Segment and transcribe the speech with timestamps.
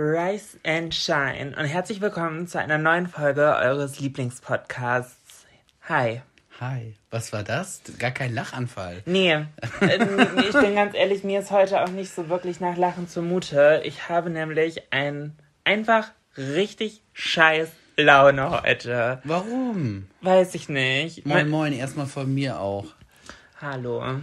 [0.00, 5.44] Rise and Shine und herzlich willkommen zu einer neuen Folge eures Lieblingspodcasts.
[5.88, 6.22] Hi.
[6.60, 7.82] Hi, was war das?
[7.98, 9.02] Gar kein Lachanfall.
[9.06, 9.32] Nee,
[9.80, 9.98] äh,
[10.48, 13.82] ich bin ganz ehrlich, mir ist heute auch nicht so wirklich nach Lachen zumute.
[13.84, 19.20] Ich habe nämlich ein einfach richtig scheiß Laune heute.
[19.24, 20.06] Warum?
[20.20, 21.26] Weiß ich nicht.
[21.26, 22.86] Moin, moin, erstmal von mir auch.
[23.60, 24.20] Hallo.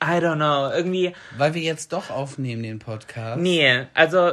[0.00, 1.12] I don't know, irgendwie.
[1.36, 3.40] Weil wir jetzt doch aufnehmen, den Podcast.
[3.40, 4.32] Nee, also.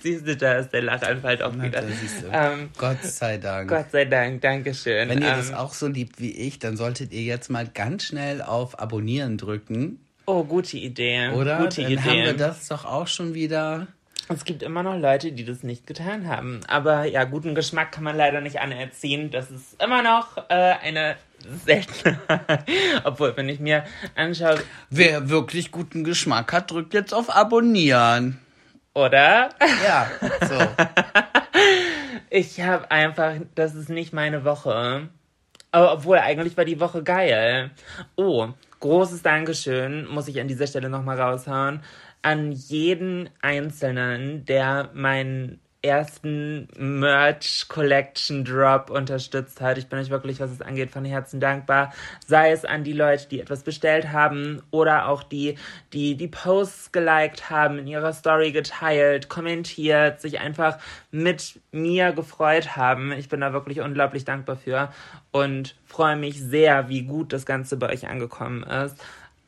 [0.00, 1.82] siehst du, da ist der Lachanfall auch wieder.
[2.32, 3.68] Ähm, Gott sei Dank.
[3.68, 5.08] Gott sei Dank, Dankeschön.
[5.08, 8.04] Wenn ihr ähm, das auch so liebt wie ich, dann solltet ihr jetzt mal ganz
[8.04, 9.98] schnell auf Abonnieren drücken.
[10.26, 11.30] Oh, gute Idee.
[11.30, 11.58] Oder?
[11.58, 12.02] Gute dann Idee.
[12.02, 13.88] haben wir das doch auch schon wieder.
[14.28, 16.60] Es gibt immer noch Leute, die das nicht getan haben.
[16.68, 19.30] Aber ja, guten Geschmack kann man leider nicht anerziehen.
[19.30, 21.16] Das ist immer noch äh, eine
[21.64, 22.64] Seltenheit.
[23.04, 28.38] Obwohl, wenn ich mir anschaue, Wer wirklich guten Geschmack hat, drückt jetzt auf Abonnieren.
[28.94, 29.50] oder?
[29.84, 30.10] Ja,
[30.48, 30.58] so.
[32.30, 35.08] Ich habe einfach, das ist nicht meine Woche.
[35.70, 37.70] Aber obwohl, eigentlich war die Woche geil.
[38.16, 38.48] Oh,
[38.80, 41.82] großes Dankeschön, muss ich an dieser Stelle nochmal raushauen,
[42.22, 49.78] an jeden Einzelnen, der meinen ersten Merch Collection Drop unterstützt hat.
[49.78, 51.92] Ich bin euch wirklich, was es angeht, von Herzen dankbar.
[52.26, 55.56] Sei es an die Leute, die etwas bestellt haben oder auch die,
[55.92, 60.78] die die Posts geliked haben, in ihrer Story geteilt, kommentiert, sich einfach
[61.12, 63.12] mit mir gefreut haben.
[63.12, 64.92] Ich bin da wirklich unglaublich dankbar für
[65.30, 68.96] und freue mich sehr, wie gut das Ganze bei euch angekommen ist.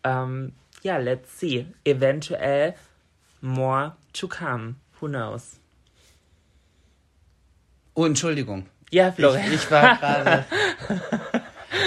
[0.04, 0.52] Ähm,
[0.82, 1.66] ja, let's see.
[1.84, 2.74] Eventuell
[3.40, 4.76] more to come.
[5.00, 5.59] Who knows?
[7.94, 8.66] Oh, Entschuldigung.
[8.90, 9.46] Ja, Florian.
[9.48, 10.44] Ich, ich war gerade.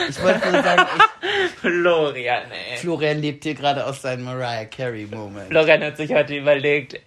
[0.09, 0.83] Ich wollte nur sagen,
[1.21, 2.77] ich, Florian, ey.
[2.77, 5.47] Florian lebt hier gerade aus seinem Mariah Carey Moment.
[5.49, 6.99] Florian hat sich heute überlegt,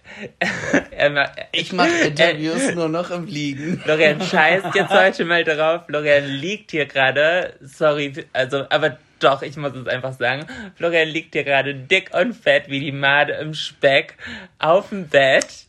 [0.91, 3.79] er ma- Ich mache Interviews Äh, nur noch im Liegen.
[3.79, 5.81] Florian scheißt jetzt heute mal drauf.
[5.87, 7.53] Florian liegt hier gerade.
[7.61, 10.45] Sorry, also, aber doch, ich muss es einfach sagen.
[10.75, 14.15] Florian liegt hier gerade dick und fett wie die Made im Speck
[14.59, 15.66] auf dem Bett.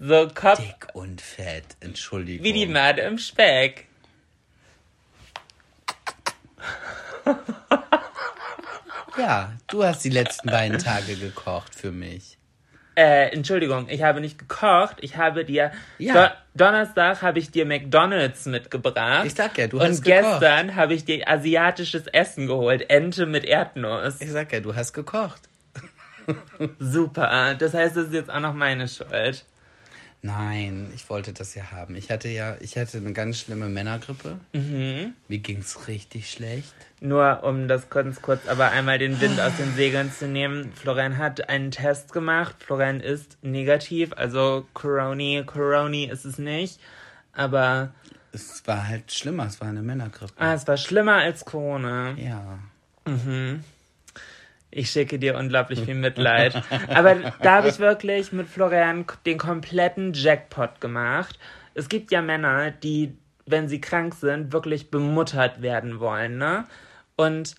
[0.00, 2.44] So Kopf Dick und fett, Entschuldigung.
[2.44, 3.86] wie die Made im Speck.
[9.18, 12.38] Ja, du hast die letzten beiden Tage gekocht für mich.
[12.96, 14.96] Äh, Entschuldigung, ich habe nicht gekocht.
[15.00, 16.28] Ich habe dir Ja.
[16.28, 19.24] Do Donnerstag habe ich dir McDonald's mitgebracht.
[19.24, 20.40] Ich sag ja, du Und hast gekocht.
[20.40, 24.20] gestern habe ich dir asiatisches Essen geholt, Ente mit Erdnuss.
[24.20, 25.42] Ich sag ja, du hast gekocht.
[26.78, 27.54] Super.
[27.58, 29.44] Das heißt, das ist jetzt auch noch meine Schuld.
[30.22, 31.94] Nein, ich wollte das ja haben.
[31.94, 34.38] Ich hatte ja, ich hatte eine ganz schlimme Männergrippe.
[34.52, 35.14] Mhm.
[35.28, 36.74] Mir ging's richtig schlecht.
[37.00, 40.72] Nur um das ganz kurz aber einmal den Wind aus den Segeln zu nehmen.
[40.74, 42.56] Florian hat einen Test gemacht.
[42.58, 46.78] Florian ist negativ, also Coroni, Coroni ist es nicht.
[47.32, 47.94] Aber
[48.32, 50.34] Es war halt schlimmer, es war eine Männergrippe.
[50.36, 52.10] ah, es war schlimmer als Corona.
[52.18, 52.58] Ja.
[54.70, 56.62] Ich schicke dir unglaublich viel Mitleid.
[56.88, 61.38] Aber da habe ich wirklich mit Florian den kompletten Jackpot gemacht.
[61.74, 66.66] Es gibt ja Männer, die, wenn sie krank sind, wirklich bemuttert werden wollen, ne?
[67.16, 67.54] Und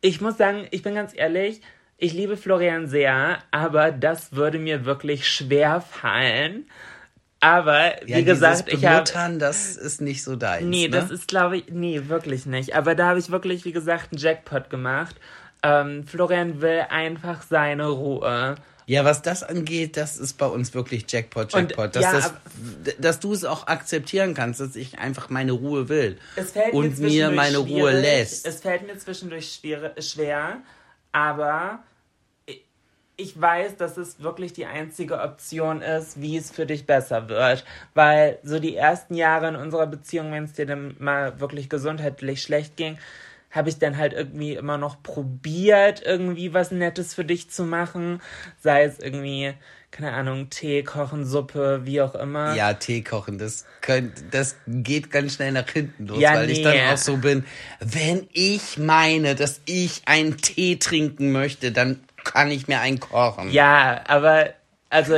[0.00, 1.60] ich muss sagen, ich bin ganz ehrlich,
[1.96, 6.66] ich liebe Florian sehr, aber das würde mir wirklich schwer fallen.
[7.40, 10.66] Aber wie ja, gesagt, dieses ich habe das ist nicht so deins.
[10.66, 10.90] Nee, ne?
[10.90, 12.74] das ist, glaube ich, nee, wirklich nicht.
[12.74, 15.16] Aber da habe ich wirklich, wie gesagt, einen Jackpot gemacht.
[15.62, 18.56] Ähm, Florian will einfach seine Ruhe.
[18.86, 21.94] Ja, was das angeht, das ist bei uns wirklich Jackpot, Und, Jackpot.
[21.94, 22.32] dass, ja, das,
[22.98, 26.18] dass du es auch akzeptieren kannst, dass ich einfach meine Ruhe will.
[26.34, 28.46] Fällt und mir mir meine Ruhe lässt.
[28.46, 30.62] Es fällt mir zwischendurch schwer, schwer
[31.12, 31.80] Aber
[33.20, 37.64] ich weiß, dass es wirklich die einzige Option ist, wie es für dich besser wird.
[37.92, 42.40] Weil so die ersten Jahre in unserer Beziehung, wenn es dir dann mal wirklich gesundheitlich
[42.40, 42.96] schlecht ging,
[43.50, 48.22] habe ich dann halt irgendwie immer noch probiert, irgendwie was Nettes für dich zu machen.
[48.60, 49.52] Sei es irgendwie,
[49.90, 52.54] keine Ahnung, Tee kochen, Suppe, wie auch immer.
[52.54, 56.58] Ja, Tee kochen, das, könnt, das geht ganz schnell nach hinten los, Ja, weil ich
[56.58, 56.64] nee.
[56.64, 57.44] dann auch so bin,
[57.80, 61.98] wenn ich meine, dass ich einen Tee trinken möchte, dann
[62.32, 63.50] kann ich mir einen kochen.
[63.50, 64.54] Ja, aber
[64.90, 65.14] also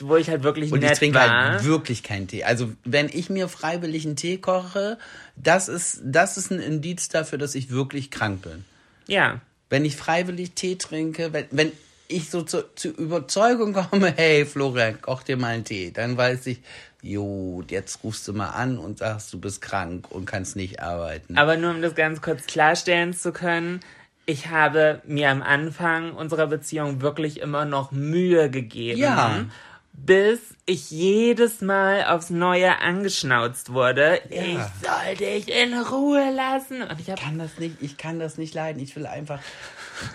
[0.00, 1.28] wo ich halt wirklich Und nett ich trinke war.
[1.52, 2.44] halt wirklich keinen Tee.
[2.44, 4.98] Also wenn ich mir freiwillig einen Tee koche,
[5.36, 8.64] das ist, das ist ein Indiz dafür, dass ich wirklich krank bin.
[9.06, 9.40] ja.
[9.72, 11.70] Wenn ich freiwillig Tee trinke, wenn, wenn
[12.08, 16.48] ich so zu, zur Überzeugung komme, hey Florian, koch dir mal einen Tee, dann weiß
[16.48, 16.58] ich,
[17.02, 21.38] jo, jetzt rufst du mal an und sagst, du bist krank und kannst nicht arbeiten.
[21.38, 23.78] Aber nur um das ganz kurz klarstellen zu können,
[24.26, 29.00] ich habe mir am Anfang unserer Beziehung wirklich immer noch Mühe gegeben.
[29.00, 29.44] Ja.
[29.92, 34.20] Bis ich jedes Mal aufs Neue angeschnauzt wurde.
[34.30, 36.82] Ich soll dich in Ruhe lassen.
[36.82, 38.80] Und ich ich kann das nicht, ich kann das nicht leiden.
[38.80, 39.40] Ich will einfach,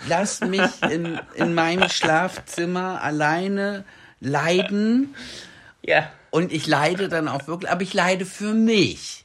[0.08, 3.84] lass mich in, in meinem Schlafzimmer alleine
[4.20, 5.14] leiden.
[5.82, 6.10] ja.
[6.30, 9.22] Und ich leide dann auch wirklich, aber ich leide für mich.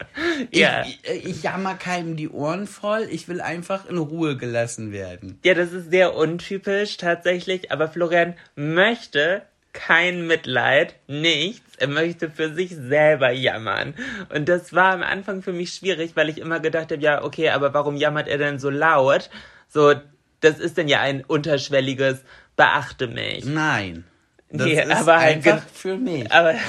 [0.52, 0.86] Ja.
[0.86, 3.08] Ich, ich, ich jammer keinem die Ohren voll.
[3.12, 5.40] Ich will einfach in Ruhe gelassen werden.
[5.44, 9.44] Ja, das ist sehr untypisch tatsächlich, aber Florian möchte
[9.74, 11.78] kein Mitleid, nichts.
[11.78, 13.94] Er möchte für sich selber jammern.
[14.34, 17.50] Und das war am Anfang für mich schwierig, weil ich immer gedacht habe, ja, okay,
[17.50, 19.30] aber warum jammert er denn so laut?
[19.68, 19.94] So,
[20.42, 22.24] das ist denn ja ein unterschwelliges
[22.56, 23.46] Beachte mich.
[23.46, 24.04] Nein.
[24.54, 26.32] Das Nee, ist aber halt einfach ge- für mich.
[26.32, 26.54] Aber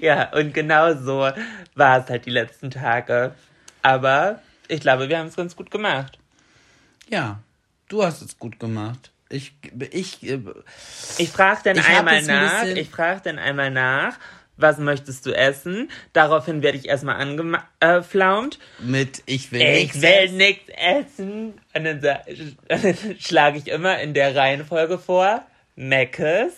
[0.00, 1.28] ja, und genau so
[1.74, 3.34] war es halt die letzten Tage.
[3.82, 6.18] Aber ich glaube, wir haben es ganz gut gemacht.
[7.08, 7.40] Ja,
[7.88, 9.10] du hast es gut gemacht.
[9.30, 9.52] Ich,
[9.90, 10.40] ich, äh,
[11.18, 14.14] Ich frage dann Ich einmal ein nach, ich frage dann einmal nach,
[14.58, 15.88] was möchtest du essen?
[16.12, 18.58] Daraufhin werde ich erstmal angeflaumt.
[18.80, 20.36] mit ich will Ich nichts will essen.
[20.36, 21.60] nichts essen.
[21.74, 22.18] Und dann, dann
[23.18, 25.42] schlage ich immer in der Reihenfolge vor.
[25.76, 26.54] Meckes,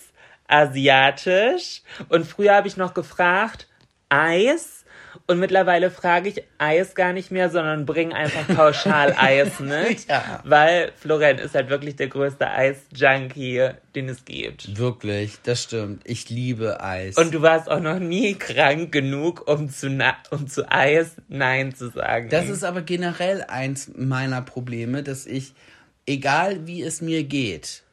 [0.48, 1.82] asiatisch.
[2.08, 3.68] Und früher habe ich noch gefragt,
[4.08, 4.79] Eis.
[5.30, 10.08] Und mittlerweile frage ich Eis gar nicht mehr, sondern bring einfach pauschal Eis mit.
[10.08, 10.40] Ja.
[10.42, 14.76] Weil Florian ist halt wirklich der größte Eis-Junkie, den es gibt.
[14.76, 16.02] Wirklich, das stimmt.
[16.02, 17.16] Ich liebe Eis.
[17.16, 21.76] Und du warst auch noch nie krank genug, um zu, na um zu Eis Nein
[21.76, 22.28] zu sagen.
[22.28, 25.54] das ist aber generell eins meiner Probleme, dass ich,
[26.06, 27.84] egal wie es mir geht,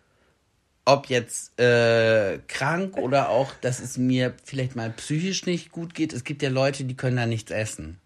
[0.88, 6.14] ob jetzt äh, krank oder auch, dass es mir vielleicht mal psychisch nicht gut geht,
[6.14, 7.98] es gibt ja Leute, die können da nichts essen.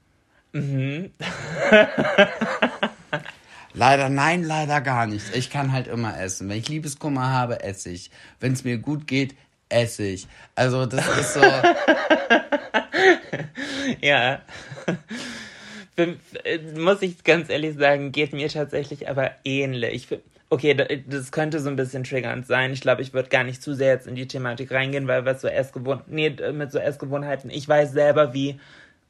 [0.51, 1.12] Mhm.
[3.74, 5.36] leider nein, leider gar nicht.
[5.36, 6.50] Ich kann halt immer essen.
[6.50, 8.10] Wenn ich Liebeskummer habe, esse ich.
[8.39, 9.36] Wenn es mir gut geht,
[9.69, 10.27] esse ich.
[10.56, 11.42] Also das ist so.
[14.01, 14.42] Ja.
[15.98, 20.07] Äh, muss ich ganz ehrlich sagen, geht mir tatsächlich aber ähnlich.
[20.07, 22.71] Für, okay, da- das könnte so ein bisschen triggernd sein.
[22.74, 25.42] Ich glaube, ich würde gar nicht zu sehr jetzt in die Thematik reingehen, weil was
[25.42, 28.59] so Essgewohnheiten, nee, mit so Essgewohnheiten, ich weiß selber, wie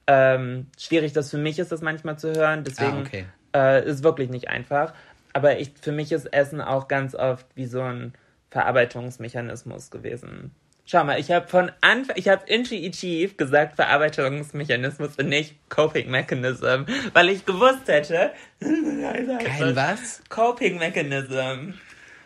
[0.07, 2.63] ähm, schwierig das für mich ist, das manchmal zu hören.
[2.63, 3.25] Deswegen Ah, okay.
[3.55, 4.93] äh, ist wirklich nicht einfach.
[5.33, 8.13] Aber ich, für mich ist Essen auch ganz oft wie so ein
[8.49, 10.51] Verarbeitungsmechanismus gewesen.
[10.91, 16.83] Schau mal, ich habe von Anfang, ich habe intuitiv gesagt Verarbeitungsmechanismus und nicht Coping Mechanism,
[17.13, 18.31] weil ich gewusst hätte.
[18.59, 20.21] Kein was?
[20.27, 21.75] Coping Mechanism.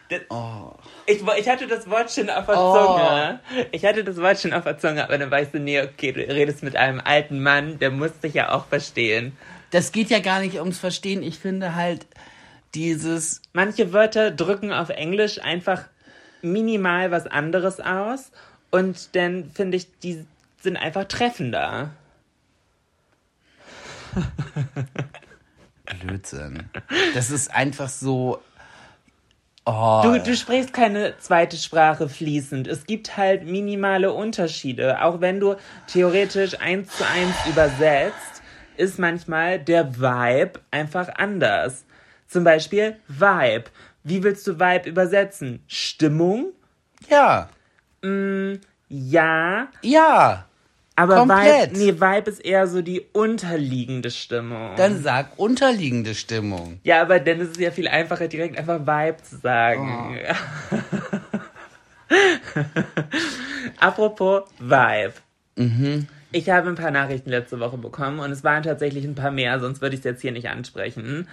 [0.09, 0.71] Das, Oh.
[1.05, 2.73] ich, ich hatte das Wort schon auf der Oh.
[2.73, 3.39] Zunge.
[3.71, 6.21] Ich hatte das Wort schon auf der Zunge, aber dann weißt du, nee, okay, du
[6.21, 9.37] redest mit einem alten Mann, der muss dich ja auch verstehen.
[9.69, 11.21] Das geht ja gar nicht ums Verstehen.
[11.21, 12.07] Ich finde halt
[12.73, 13.43] dieses.
[13.53, 15.83] Manche Wörter drücken auf Englisch einfach
[16.41, 18.31] minimal was anderes aus
[18.71, 20.25] und dann finde ich, die
[20.61, 21.91] sind einfach treffender.
[26.01, 26.69] Blödsinn.
[27.13, 28.41] Das ist einfach so.
[29.65, 30.01] Oh.
[30.03, 32.67] Du, du sprichst keine zweite Sprache fließend.
[32.67, 35.01] Es gibt halt minimale Unterschiede.
[35.01, 35.55] Auch wenn du
[35.87, 38.43] theoretisch eins zu eins übersetzt,
[38.77, 41.85] ist manchmal der Vibe einfach anders.
[42.27, 43.65] Zum Beispiel Vibe.
[44.03, 45.63] Wie willst du Vibe übersetzen?
[45.67, 46.51] Stimmung?
[47.09, 47.49] ja.
[48.89, 50.45] Ja, Ja.
[50.95, 51.71] aber Komplett.
[51.71, 54.71] Vibe, nee, Vibe ist eher so die unterliegende Stimmung.
[54.77, 56.79] Dann sag unterliegende Stimmung.
[56.83, 60.17] ja, aber dann ist es ja viel einfacher, direkt einfach Vibe zu sagen.
[63.79, 65.13] Apropos Vibe.
[66.31, 69.59] Ich habe ein paar Nachrichten letzte Woche bekommen und es waren tatsächlich ein paar mehr,
[69.59, 71.27] sonst würde ich es jetzt hier nicht ansprechen.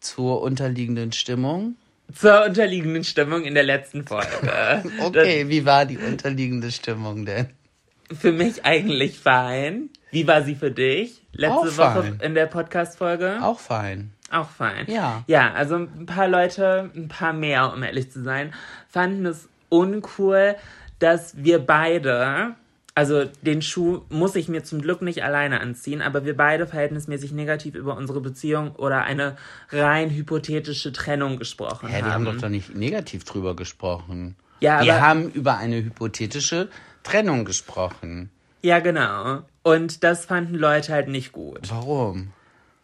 [0.00, 1.76] zur unterliegenden Stimmung.
[2.14, 4.28] Zur unterliegenden Stimmung in der letzten Folge.
[5.00, 7.48] Okay, wie war die unterliegende Stimmung denn?
[8.08, 9.90] Das, für mich eigentlich fein.
[10.10, 11.22] Wie war sie für dich?
[11.32, 12.20] Letzte Auch Woche fein.
[12.22, 13.38] in der Podcast-Folge?
[13.42, 14.12] Auch fein.
[14.30, 14.86] Auch fein.
[14.88, 15.22] Ja.
[15.26, 18.54] Ja, also ein paar Leute, ein paar mehr, um ehrlich zu sein,
[18.88, 20.56] fanden es uncool,
[20.98, 22.54] dass wir beide,
[22.98, 27.30] also den Schuh muss ich mir zum Glück nicht alleine anziehen, aber wir beide verhältnismäßig
[27.30, 29.36] negativ über unsere Beziehung oder eine
[29.70, 32.24] rein hypothetische Trennung gesprochen Ja, die haben haben.
[32.24, 34.34] doch da nicht negativ drüber gesprochen.
[34.58, 36.70] Ja, aber- haben über eine hypothetische
[37.04, 38.30] Trennung gesprochen.
[38.62, 39.42] Ja, genau.
[39.62, 41.70] Und das fanden Leute halt nicht gut.
[41.70, 42.32] Warum?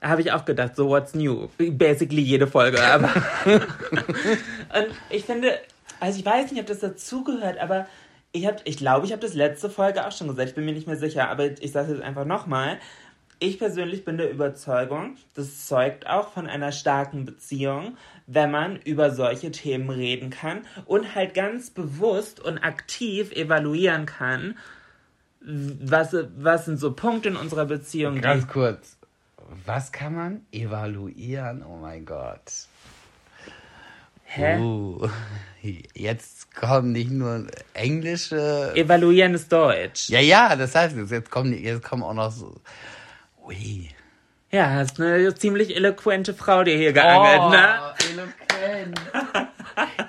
[0.01, 1.49] Habe ich auch gedacht, so what's new?
[1.59, 3.11] Basically jede Folge, aber.
[3.47, 5.59] und ich finde,
[5.99, 7.89] also ich weiß nicht, ob das dazugehört, aber
[8.35, 10.73] ich habe, ich glaube, ich habe das letzte Folge auch schon gesagt, ich bin mir
[10.73, 12.79] nicht mehr sicher, aber ich sage es jetzt einfach nochmal.
[13.39, 19.13] Ich persönlich bin der Überzeugung, das zeugt auch von einer starken Beziehung, wenn man über
[19.13, 24.59] solche Themen reden kann und halt ganz bewusst und aktiv evaluieren kann,
[25.41, 28.97] was, was sind so Punkte in unserer Beziehung, Ganz kurz.
[29.65, 31.63] Was kann man evaluieren?
[31.63, 32.67] Oh mein Gott.
[34.35, 34.59] Hä?
[34.59, 35.09] Uh,
[35.95, 38.73] jetzt kommen nicht nur englische.
[38.75, 40.09] Evaluieren ist Deutsch.
[40.09, 42.55] Ja, ja, das heißt, jetzt kommen, jetzt kommen auch noch so.
[43.47, 43.89] Ui.
[44.51, 47.79] Ja, hast eine ziemlich eloquente Frau dir hier geangelt, ne?
[48.13, 49.01] eloquent.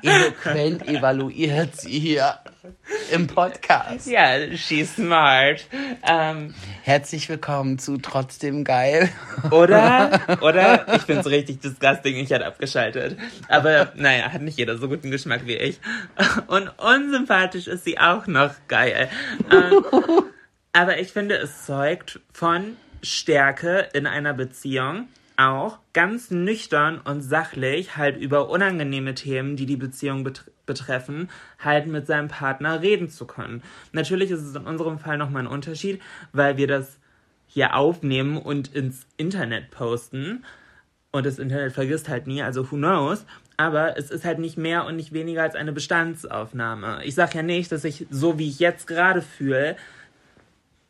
[0.01, 2.39] Eloquent evaluiert sie hier
[3.12, 4.07] im Podcast.
[4.07, 5.65] Ja, she's smart.
[6.07, 6.53] Ähm,
[6.84, 9.10] Herzlich willkommen zu Trotzdem geil.
[9.51, 10.19] oder?
[10.41, 10.86] Oder?
[10.95, 13.17] Ich find's richtig disgusting, ich hätte abgeschaltet.
[13.50, 15.79] Aber naja, hat nicht jeder so guten Geschmack wie ich.
[16.48, 19.10] Und unsympathisch ist sie auch noch geil.
[19.51, 19.84] Ähm,
[20.74, 27.97] aber ich finde, es zeugt von Stärke in einer Beziehung, auch ganz nüchtern und sachlich
[27.97, 33.27] halt über unangenehme Themen, die die Beziehung bet betreffen, halt mit seinem Partner reden zu
[33.27, 33.61] können.
[33.91, 36.01] Natürlich ist es in unserem Fall nochmal ein Unterschied,
[36.33, 36.97] weil wir das
[37.45, 40.43] hier aufnehmen und ins Internet posten.
[41.11, 43.25] Und das Internet vergisst halt nie, also who knows.
[43.57, 47.05] Aber es ist halt nicht mehr und nicht weniger als eine Bestandsaufnahme.
[47.05, 49.77] Ich sag ja nicht, dass ich so wie ich jetzt gerade fühle,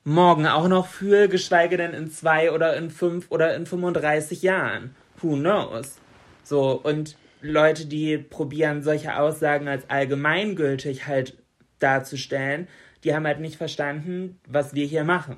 [0.05, 4.95] morgen auch noch fühle, geschweige denn in zwei oder in fünf oder in 35 Jahren.
[5.21, 5.97] Who knows?
[6.43, 11.35] So, und Leute, die probieren, solche Aussagen als allgemeingültig halt
[11.79, 12.67] darzustellen,
[13.03, 15.37] die haben halt nicht verstanden, was wir hier machen.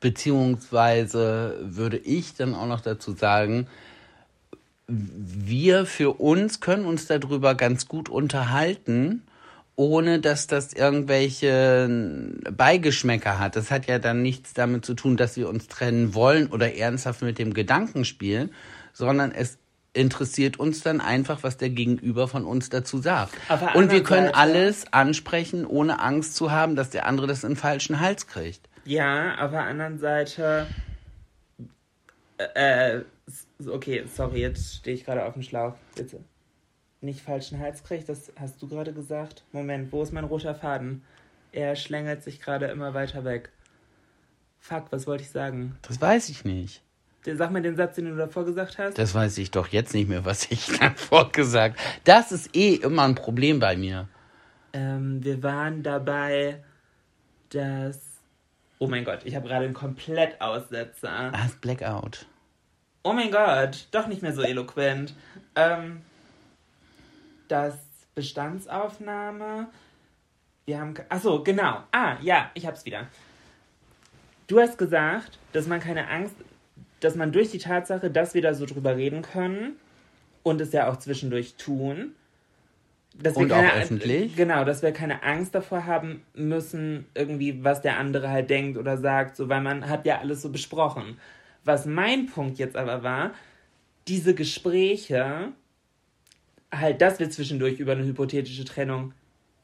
[0.00, 3.66] Beziehungsweise würde ich dann auch noch dazu sagen,
[4.86, 9.22] wir für uns können uns darüber ganz gut unterhalten,
[9.76, 11.88] ohne dass das irgendwelche
[12.50, 13.56] Beigeschmäcker hat.
[13.56, 17.22] Das hat ja dann nichts damit zu tun, dass wir uns trennen wollen oder ernsthaft
[17.22, 18.50] mit dem Gedanken spielen,
[18.92, 19.58] sondern es
[19.92, 23.34] interessiert uns dann einfach, was der Gegenüber von uns dazu sagt.
[23.74, 27.50] Und wir können Seite- alles ansprechen, ohne Angst zu haben, dass der andere das in
[27.50, 28.68] den falschen Hals kriegt.
[28.84, 30.66] Ja, auf der anderen Seite.
[32.38, 33.04] Äh, äh,
[33.68, 35.74] okay, sorry, jetzt stehe ich gerade auf dem Schlauch.
[35.94, 36.18] Bitte.
[37.04, 39.44] Nicht falschen Hals kriegt, das hast du gerade gesagt.
[39.52, 41.02] Moment, wo ist mein roter Faden?
[41.52, 43.50] Er schlängelt sich gerade immer weiter weg.
[44.58, 45.76] Fuck, was wollte ich sagen?
[45.82, 46.80] Das weiß ich nicht.
[47.26, 48.98] Sag mal den Satz, den du davor gesagt hast.
[48.98, 53.02] Das weiß ich doch jetzt nicht mehr, was ich davor gesagt Das ist eh immer
[53.02, 54.08] ein Problem bei mir.
[54.72, 56.64] Ähm, wir waren dabei,
[57.50, 58.00] dass.
[58.78, 61.32] Oh mein Gott, ich habe gerade einen Komplettaussetzer.
[61.34, 62.24] Ah, Blackout.
[63.02, 65.14] Oh mein Gott, doch nicht mehr so eloquent.
[65.54, 66.00] Ähm,
[67.54, 67.76] das
[68.16, 69.68] Bestandsaufnahme.
[70.66, 70.94] Wir haben.
[71.08, 71.84] Achso, genau.
[71.92, 73.06] Ah, ja, ich hab's wieder.
[74.48, 76.34] Du hast gesagt, dass man keine Angst,
[77.00, 79.76] dass man durch die Tatsache, dass wir da so drüber reden können
[80.42, 82.14] und es ja auch zwischendurch tun,
[83.16, 84.34] dass Und wir keine, auch öffentlich?
[84.34, 88.98] Genau, dass wir keine Angst davor haben müssen, irgendwie, was der andere halt denkt oder
[88.98, 91.18] sagt, so, weil man hat ja alles so besprochen.
[91.64, 93.30] Was mein Punkt jetzt aber war,
[94.08, 95.52] diese Gespräche,
[96.80, 99.12] halt, dass wir zwischendurch über eine hypothetische Trennung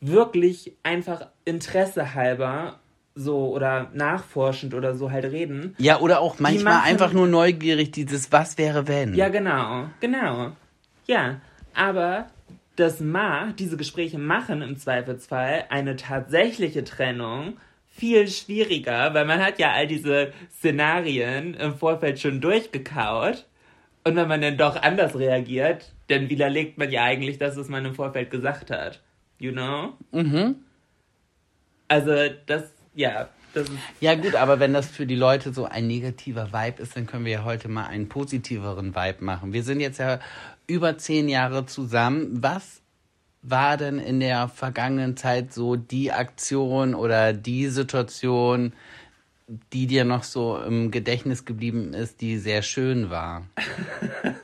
[0.00, 2.80] wirklich einfach Interesse halber
[3.14, 5.74] so oder nachforschend oder so halt reden.
[5.78, 9.14] Ja, oder auch manchmal machen- einfach nur neugierig, dieses Was wäre wenn.
[9.14, 10.52] Ja, genau, genau.
[11.06, 11.40] Ja,
[11.74, 12.26] aber
[12.76, 17.54] das ma diese Gespräche machen im Zweifelsfall eine tatsächliche Trennung
[17.92, 23.46] viel schwieriger, weil man hat ja all diese Szenarien im Vorfeld schon durchgekaut.
[24.04, 27.84] Und wenn man dann doch anders reagiert, dann widerlegt man ja eigentlich das, was man
[27.84, 29.00] im Vorfeld gesagt hat.
[29.38, 29.94] You know?
[30.12, 30.56] Mhm.
[31.88, 32.12] Also
[32.46, 33.68] das, ja, Das
[34.00, 37.24] Ja gut, aber wenn das für die Leute so ein negativer Vibe ist, dann können
[37.24, 39.52] wir ja heute mal einen positiveren Vibe machen.
[39.52, 40.20] Wir sind jetzt ja
[40.66, 42.42] über zehn Jahre zusammen.
[42.42, 42.82] Was
[43.42, 48.72] war denn in der vergangenen Zeit so die Aktion oder die Situation,
[49.72, 53.46] die dir noch so im Gedächtnis geblieben ist, die sehr schön war?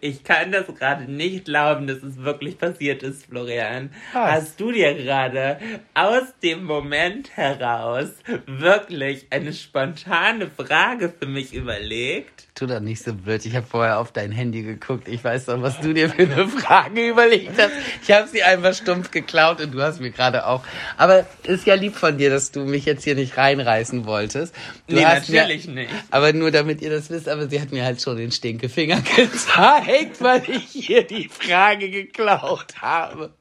[0.00, 3.90] ich kann das gerade nicht glauben, dass es wirklich passiert ist, Florian.
[4.12, 4.30] Was?
[4.30, 5.58] Hast du dir gerade
[5.94, 8.08] aus dem Moment heraus
[8.46, 12.48] wirklich eine spontane Frage für mich überlegt?
[12.54, 13.46] Tu doch nicht so blöd.
[13.46, 15.08] Ich habe vorher auf dein Handy geguckt.
[15.08, 17.72] Ich weiß doch, was du dir für eine Frage überlegt hast.
[18.02, 20.62] Ich habe sie einfach stumpf geklaut und du hast mir gerade auch.
[20.96, 24.54] Aber ist ja lieb von dir, dass du mich jetzt hier nicht reinreißen wolltest.
[24.86, 25.90] Du Nee, natürlich mir, nicht.
[26.10, 29.79] Aber nur damit ihr das wisst, aber sie hat mir halt schon den Stinkefinger gezeigt,
[30.20, 33.32] weil ich hier die Frage geklaut habe.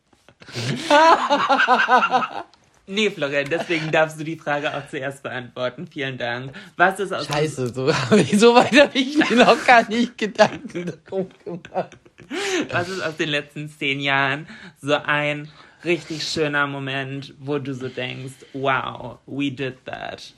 [2.91, 5.85] Nee, Florian, deswegen darfst du die Frage auch zuerst beantworten.
[5.85, 6.53] Vielen Dank.
[6.75, 11.29] Was ist aus Scheiße, so, so weit habe ich mir noch gar nicht Gedanken darum
[11.45, 11.97] gemacht.
[12.71, 14.47] Was ist aus den letzten zehn Jahren
[14.81, 15.49] so ein
[15.85, 20.33] richtig schöner Moment, wo du so denkst, wow, we did that?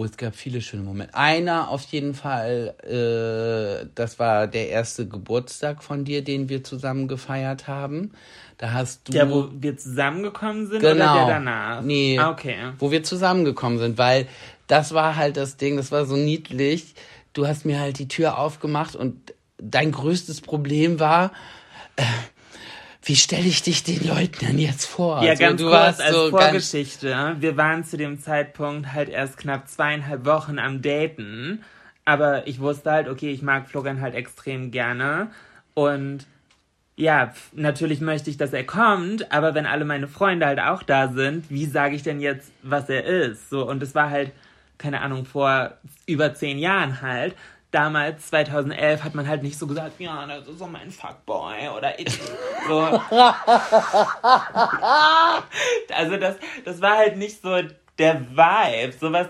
[0.00, 1.14] Oh, es gab viele schöne Momente.
[1.14, 7.06] Einer auf jeden Fall, äh, das war der erste Geburtstag von dir, den wir zusammen
[7.06, 8.12] gefeiert haben.
[8.56, 9.12] Da hast du.
[9.12, 11.04] Der, wo wir zusammengekommen sind genau.
[11.16, 11.82] oder der danach?
[11.82, 12.56] Nee, Ah, Okay.
[12.78, 14.26] wo wir zusammengekommen sind, weil
[14.68, 16.94] das war halt das Ding, das war so niedlich.
[17.34, 21.30] Du hast mir halt die Tür aufgemacht und dein größtes Problem war,
[21.96, 22.04] äh,
[23.02, 25.22] wie stelle ich dich den Leuten denn jetzt vor?
[25.22, 27.36] Ja, Also, ganz du kurz warst als so Vorgeschichte.
[27.40, 31.64] Wir waren zu dem Zeitpunkt halt erst knapp zweieinhalb Wochen am Daten.
[32.04, 35.30] Aber ich wusste halt, okay, ich mag Florian halt extrem gerne.
[35.74, 36.26] Und
[36.96, 39.32] ja, natürlich möchte ich, dass er kommt.
[39.32, 42.90] Aber wenn alle meine Freunde halt auch da sind, wie sage ich denn jetzt, was
[42.90, 43.48] er ist?
[43.48, 44.32] So, und es war halt,
[44.76, 45.72] keine Ahnung, vor
[46.06, 47.34] über zehn Jahren halt.
[47.70, 51.98] Damals, 2011, hat man halt nicht so gesagt, ja, das ist so mein Fuckboy oder
[52.00, 52.18] ich.
[52.66, 53.00] So.
[55.92, 57.60] Also das, das war halt nicht so
[57.98, 58.92] der Vibe.
[58.98, 59.28] Sowas.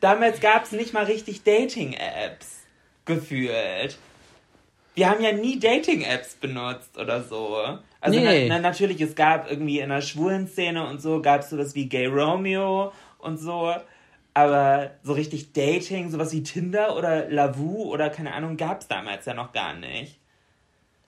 [0.00, 2.62] Damals gab es nicht mal richtig Dating-Apps
[3.04, 3.98] gefühlt.
[4.94, 7.56] Wir haben ja nie Dating-Apps benutzt oder so.
[8.00, 8.48] Also Nee.
[8.48, 11.74] na, na, natürlich, es gab irgendwie in der schwulen Szene und so, gab es sowas
[11.74, 13.74] wie Gay Romeo und so.
[14.34, 19.26] Aber so richtig Dating, sowas wie Tinder oder Lavu oder keine Ahnung, gab es damals
[19.26, 20.18] ja noch gar nicht.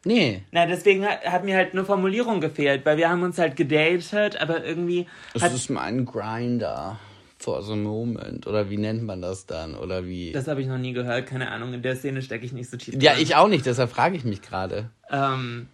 [0.04, 0.42] Nee.
[0.52, 4.40] Na, deswegen hat, hat mir halt eine Formulierung gefehlt, weil wir haben uns halt gedatet,
[4.40, 7.00] aber irgendwie Es ist mein Grinder
[7.38, 8.46] for the moment.
[8.46, 9.74] Oder wie nennt man das dann?
[9.74, 10.30] Oder wie?
[10.30, 12.76] das habe ich noch nie gehört, keine Ahnung, in der Szene stecke ich nicht so
[12.76, 13.22] tief ja, drin.
[13.22, 14.90] ich auch nicht, deshalb frage ich mich gerade.
[15.10, 15.66] Ähm,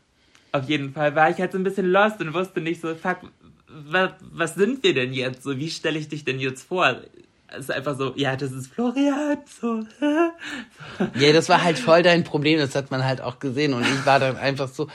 [0.52, 3.18] auf jeden Fall war ich halt so ein bisschen lost und wusste nicht so, fuck,
[3.68, 5.42] wa, was sind wir denn jetzt?
[5.42, 6.96] So, wie stelle ich dich denn jetzt vor?
[7.52, 9.84] Es ist einfach so, ja, das ist Florian, so,
[11.18, 13.74] Ja, das war halt voll dein Problem, das hat man halt auch gesehen.
[13.74, 14.88] Und ich war dann einfach so,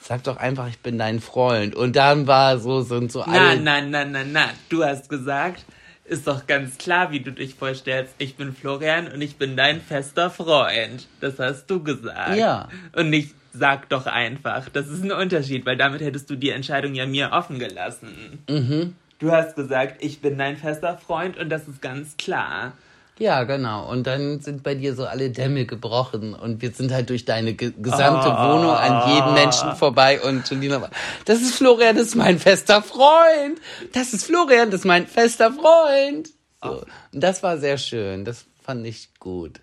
[0.00, 1.74] sag doch einfach, ich bin dein Freund.
[1.74, 3.60] Und dann war so, sind so na, alle.
[3.60, 5.64] na, na, na, na, du hast gesagt,
[6.04, 8.14] ist doch ganz klar, wie du dich vorstellst.
[8.18, 11.08] Ich bin Florian und ich bin dein fester Freund.
[11.20, 12.36] Das hast du gesagt.
[12.36, 12.68] Ja.
[12.94, 14.68] Und nicht, sag doch einfach.
[14.68, 18.42] Das ist ein Unterschied, weil damit hättest du die Entscheidung ja mir offen gelassen.
[18.48, 18.94] Mhm.
[19.18, 22.72] Du hast gesagt, ich bin dein fester Freund und das ist ganz klar.
[23.18, 23.88] Ja, genau.
[23.88, 26.34] Und dann sind bei dir so alle Dämme gebrochen.
[26.34, 28.52] Und wir sind halt durch deine ge gesamte Ah.
[28.52, 30.20] Wohnung an jeden Menschen vorbei.
[30.20, 30.90] Und Julina war,
[31.24, 33.60] das ist Florian, das ist mein fester Freund.
[33.92, 36.30] Das ist Florian, das ist mein fester Freund.
[36.60, 36.82] So.
[37.12, 38.24] Und das war sehr schön.
[38.24, 39.60] Das fand ich gut.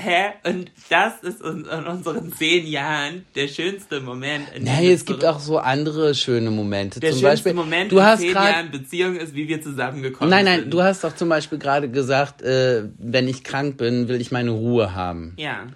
[0.00, 0.32] Hä?
[0.48, 4.46] Und das ist in, in unseren zehn Jahren der schönste Moment.
[4.54, 7.00] In Nein, wir es gibt auch so andere schöne Momente.
[7.00, 9.60] Der zum schönste Beispiel, Moment du in hast zehn gerade Jahren Beziehung ist, wie wir
[9.60, 10.60] zusammengekommen Nein, sind.
[10.60, 14.30] nein, du hast doch zum Beispiel gerade gesagt, äh, wenn ich krank bin, will ich
[14.32, 15.34] meine Ruhe haben.
[15.36, 15.66] Ja.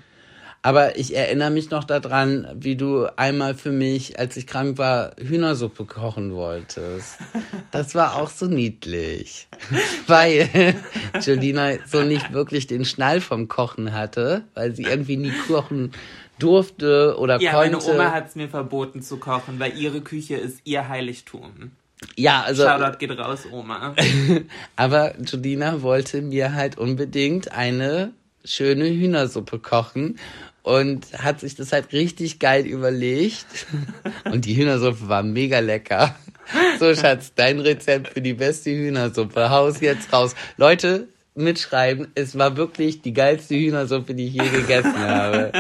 [0.65, 5.15] Aber ich erinnere mich noch daran, wie du einmal für mich, als ich krank war,
[5.21, 7.19] Hühnersuppe kochen wolltest.
[7.71, 9.47] Das war auch so niedlich.
[10.07, 10.75] Weil
[11.21, 15.93] Jolina so nicht wirklich den Schnall vom Kochen hatte, weil sie irgendwie nie kochen
[16.39, 17.77] durfte oder Ja, konnte.
[17.77, 21.73] meine Oma hat es mir verboten zu kochen, weil ihre Küche ist ihr Heiligtum.
[22.17, 23.95] ja, also Shoutout geht raus, Oma.
[24.77, 28.13] Aber Jolina wollte mir halt unbedingt eine
[28.47, 30.19] schöne Hühnersuppe kochen
[30.65, 33.67] und hat sich das halt richtig geil überlegt.
[34.25, 36.17] Und die Hühnersuppe war mega lecker.
[36.81, 39.51] So, Schatz, dein Rezept für die beste Hühnersuppe.
[39.51, 40.35] Haus jetzt raus.
[40.57, 42.09] Leute, mitschreiben.
[42.15, 45.53] Es war wirklich die geilste Hühnersuppe, die ich je gegessen habe.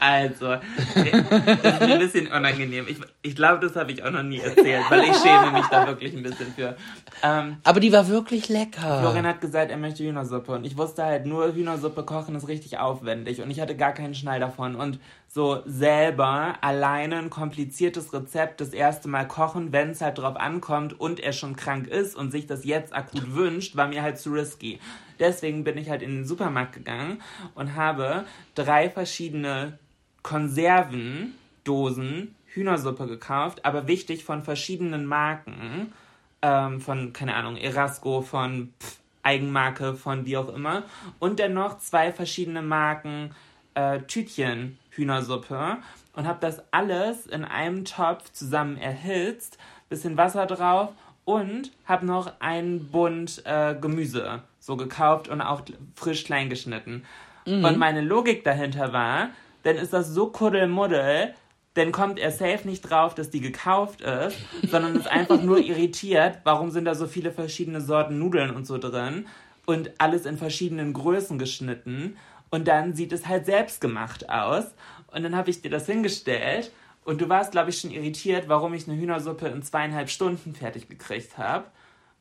[0.00, 0.56] Also,
[0.94, 2.86] das ist ein bisschen unangenehm.
[2.88, 5.86] Ich, ich glaube, das habe ich auch noch nie erzählt, weil ich schäme mich da
[5.86, 6.76] wirklich ein bisschen für.
[7.22, 9.00] Ähm, Aber die war wirklich lecker.
[9.00, 12.78] Florian hat gesagt, er möchte Hühnersuppe und ich wusste halt, nur Hühnersuppe kochen ist richtig
[12.78, 18.60] aufwendig und ich hatte gar keinen Schnall davon und so selber alleine ein kompliziertes Rezept
[18.60, 22.30] das erste Mal kochen, wenn es halt drauf ankommt und er schon krank ist und
[22.30, 24.78] sich das jetzt akut wünscht, war mir halt zu risky.
[25.18, 27.20] Deswegen bin ich halt in den Supermarkt gegangen
[27.54, 29.78] und habe drei verschiedene
[30.22, 35.92] Konservendosen Hühnersuppe gekauft, aber wichtig von verschiedenen Marken,
[36.40, 40.84] ähm, von, keine Ahnung, Erasco, von pff, Eigenmarke, von wie auch immer.
[41.18, 43.34] Und dann noch zwei verschiedene Marken
[43.74, 45.78] äh, Tütchen Hühnersuppe
[46.14, 50.90] und habe das alles in einem Topf zusammen erhitzt, bisschen Wasser drauf
[51.24, 55.62] und habe noch einen Bund äh, Gemüse so gekauft und auch
[55.94, 57.04] frisch klein geschnitten.
[57.46, 59.30] Und meine Logik dahinter war,
[59.62, 61.32] dann ist das so Kuddelmuddel,
[61.74, 64.36] dann kommt er safe nicht drauf, dass die gekauft ist,
[64.68, 68.78] sondern ist einfach nur irritiert, warum sind da so viele verschiedene Sorten Nudeln und so
[68.78, 69.26] drin
[69.66, 72.16] und alles in verschiedenen Größen geschnitten
[72.50, 74.64] und dann sieht es halt selbst gemacht aus
[75.08, 76.70] und dann habe ich dir das hingestellt
[77.04, 80.88] und du warst, glaube ich, schon irritiert, warum ich eine Hühnersuppe in zweieinhalb Stunden fertig
[80.88, 81.66] gekriegt habe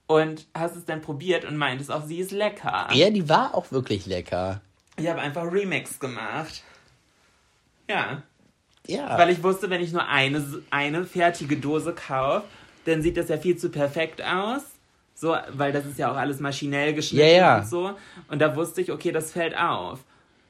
[0.08, 2.88] und hast es dann probiert und meintest auch, sie ist lecker.
[2.94, 4.62] Ja, die war auch wirklich lecker.
[4.98, 6.64] Ich habe einfach Remix gemacht.
[7.90, 8.24] Ja.
[8.88, 9.18] Ja.
[9.18, 12.46] Weil ich wusste, wenn ich nur eine, eine fertige Dose kaufe,
[12.86, 14.62] dann sieht das ja viel zu perfekt aus.
[15.16, 17.58] So, weil das ist ja auch alles maschinell geschnitten Ja, ja.
[17.60, 17.92] und so.
[18.28, 20.00] Und da wusste ich, okay, das fällt auf.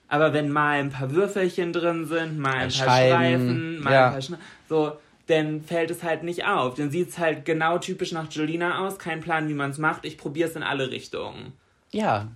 [0.07, 4.05] Aber wenn mal ein paar Würfelchen drin sind, mal ein paar Scheiben, Streifen, mal ja.
[4.07, 4.37] ein paar Schne
[4.69, 4.93] so,
[5.27, 6.75] dann fällt es halt nicht auf.
[6.75, 8.99] Dann sieht es halt genau typisch nach Jolina aus.
[8.99, 10.05] Kein Plan, wie man es macht.
[10.05, 11.53] Ich probiere es in alle Richtungen.
[11.91, 12.27] ja.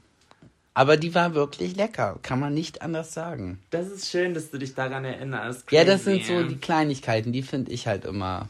[0.75, 2.19] Aber die war wirklich lecker.
[2.21, 3.59] Kann man nicht anders sagen.
[3.69, 5.69] Das ist schön, dass du dich daran erinnerst.
[5.71, 6.23] Ja, das Crazy.
[6.23, 8.47] sind so die Kleinigkeiten, die finde ich halt immer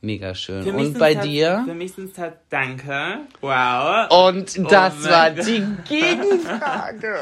[0.00, 0.62] mega schön.
[0.62, 1.64] Für Und bei halt, dir?
[1.66, 3.18] Für mich sind es halt Danke.
[3.42, 4.28] Wow.
[4.28, 5.46] Und Oh das mein war Gott.
[5.46, 7.18] die Gegenfrage.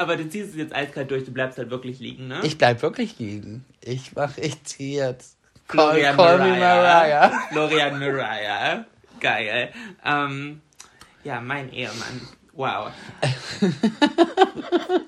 [0.00, 2.40] Aber du ziehst es jetzt eiskalt durch, du bleibst halt wirklich liegen, ne?
[2.42, 3.66] Ich bleib wirklich liegen.
[3.82, 5.36] Ich mach ich jetzt.
[5.68, 7.28] Florian call me Mariah.
[7.28, 7.40] Mariah.
[7.50, 8.86] Florian Mariah.
[9.20, 9.70] Geil.
[10.02, 10.62] Ähm,
[11.22, 12.20] ja, mein Ehemann.
[12.54, 12.90] Wow.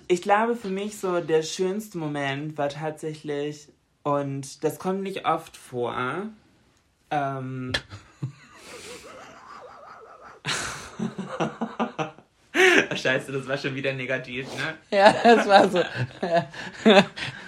[0.09, 3.68] Ich glaube, für mich so der schönste Moment war tatsächlich,
[4.02, 6.26] und das kommt nicht oft vor,
[7.11, 7.72] ähm,
[12.96, 14.74] Scheiße, das war schon wieder negativ, ne?
[14.96, 15.83] Ja, das war so.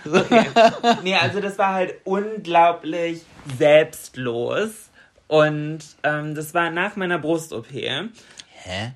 [1.03, 3.23] Nee, also das war halt unglaublich
[3.57, 4.91] selbstlos.
[5.29, 7.71] Und ähm, das war nach meiner Brust-OP.
[7.73, 8.93] Hä?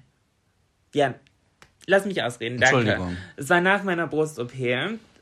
[0.94, 1.14] Ja,
[1.86, 2.76] lass mich ausreden, danke.
[2.76, 3.16] Entschuldigung.
[3.36, 4.52] Es war nach meiner Brust-OP.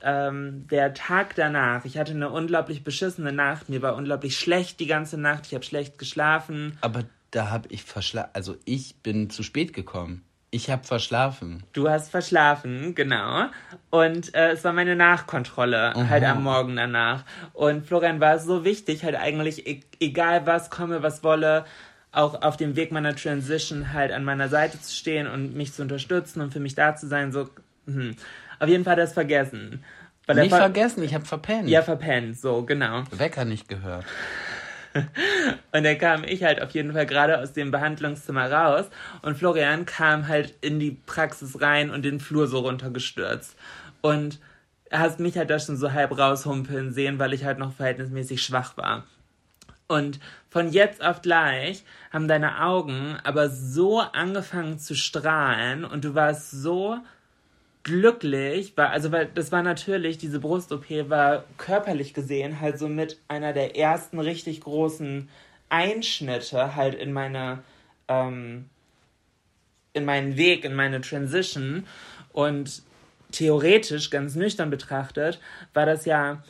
[0.02, 3.68] Ähm, der Tag danach, ich hatte eine unglaublich beschissene Nacht.
[3.68, 5.46] Mir war unglaublich schlecht die ganze Nacht.
[5.46, 6.76] Ich habe schlecht geschlafen.
[6.80, 8.30] Aber da habe ich verschlafen.
[8.32, 10.24] Also ich bin zu spät gekommen.
[10.56, 11.62] Ich habe verschlafen.
[11.74, 13.44] Du hast verschlafen, genau.
[13.90, 17.24] Und äh, es war meine Nachkontrolle, halt am Morgen danach.
[17.52, 21.66] Und Florian war so wichtig, halt eigentlich, e egal was komme, was wolle,
[22.10, 25.82] auch auf dem Weg meiner Transition halt an meiner Seite zu stehen und mich zu
[25.82, 27.32] unterstützen und für mich da zu sein.
[27.32, 27.50] So,
[27.86, 28.16] hm.
[28.58, 29.84] Auf jeden Fall hat er es vergessen.
[30.24, 31.68] Weil Nicht ver- vergessen, ich habe verpennt.
[31.68, 33.04] Ja, verpennt, so, genau.
[33.10, 34.06] Wecker nicht gehört.
[35.72, 38.87] Und dann kam ich halt auf jeden Fall gerade aus dem Behandlungszimmer raus
[39.22, 43.56] und Florian kam halt in die Praxis rein und den Flur so runtergestürzt.
[44.00, 44.40] Und
[44.90, 48.76] hast mich halt da schon so halb raushumpeln sehen, weil ich halt noch verhältnismäßig schwach
[48.76, 49.04] war.
[49.88, 56.14] Und von jetzt auf gleich haben deine Augen aber so angefangen zu strahlen und du
[56.14, 56.98] warst so
[57.87, 63.20] glücklich, weil, also weil das war natürlich, diese Brust-OP war körperlich gesehen halt so mit
[63.29, 65.29] einer der ersten richtig großen
[65.68, 67.62] Einschnitte halt in meine,
[68.09, 68.68] ähm,
[69.92, 71.87] in meinen Weg, in meine Transition.
[72.33, 72.83] Und
[73.31, 75.40] theoretisch, ganz nüchtern betrachtet,
[75.72, 76.42] war das ja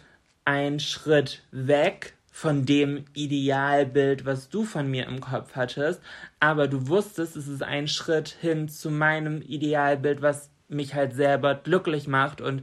[0.47, 6.01] ein Schritt weg von dem Idealbild, was du von mir im Kopf hattest,
[6.41, 11.55] aber du wusstest, es ist ein Schritt hin zu meinem Idealbild, was mich halt selber
[11.55, 12.63] glücklich macht und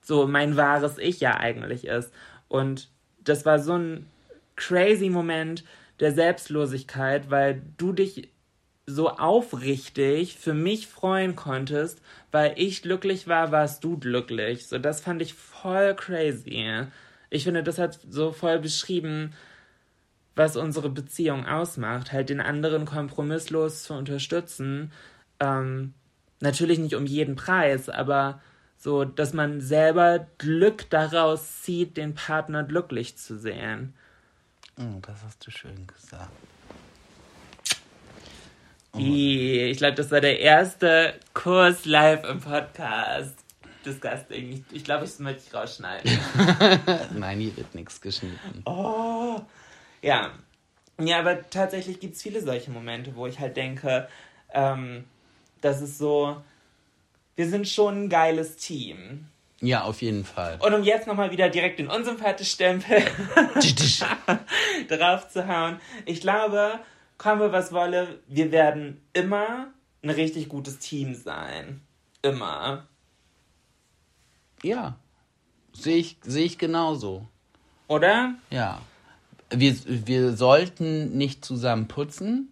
[0.00, 2.12] so mein wahres Ich ja eigentlich ist.
[2.48, 2.88] Und
[3.22, 4.06] das war so ein
[4.56, 5.64] crazy Moment
[6.00, 8.28] der Selbstlosigkeit, weil du dich
[8.86, 14.66] so aufrichtig für mich freuen konntest, weil ich glücklich war, warst du glücklich.
[14.66, 16.86] So, das fand ich voll crazy.
[17.30, 19.32] Ich finde, das hat so voll beschrieben,
[20.34, 22.12] was unsere Beziehung ausmacht.
[22.12, 24.90] Halt den anderen kompromisslos zu unterstützen.
[25.38, 25.94] Ähm,
[26.42, 28.40] natürlich nicht um jeden Preis, aber
[28.76, 33.94] So, dass man selber Glück daraus zieht, den Partner glücklich zu sehen.
[34.76, 36.32] Oh, das hast du schön gesagt.
[38.96, 43.36] Ih, Ich glaube, das war der erste Kurs live im Podcast.
[43.86, 44.52] Disgusting.
[44.52, 46.10] Ich, ich glaube, das möchte ich rausschneiden.
[47.16, 48.62] Nein, hier wird nichts geschnitten.
[48.64, 49.40] Oh.
[50.02, 50.30] Ja.
[51.00, 54.08] Ja, aber tatsächlich gibt es viele solche Momente, wo ich halt denke,
[54.52, 55.04] ähm,
[55.62, 56.36] das ist so,
[57.36, 59.26] wir sind schon ein geiles Team.
[59.60, 60.58] Ja, auf jeden Fall.
[60.60, 63.00] Und um jetzt nochmal wieder direkt den Unsympathisch-Stempel
[64.88, 65.78] drauf zu hauen.
[66.04, 66.80] Ich glaube,
[67.16, 69.68] komme was wolle, wir werden immer
[70.02, 71.80] ein richtig gutes Team sein.
[72.22, 72.88] Immer.
[74.64, 74.96] Ja.
[75.72, 77.26] Sehe ich, sehe ich genauso.
[77.86, 78.34] Oder?
[78.50, 78.80] Ja.
[79.50, 82.51] Wir, wir sollten nicht zusammen putzen.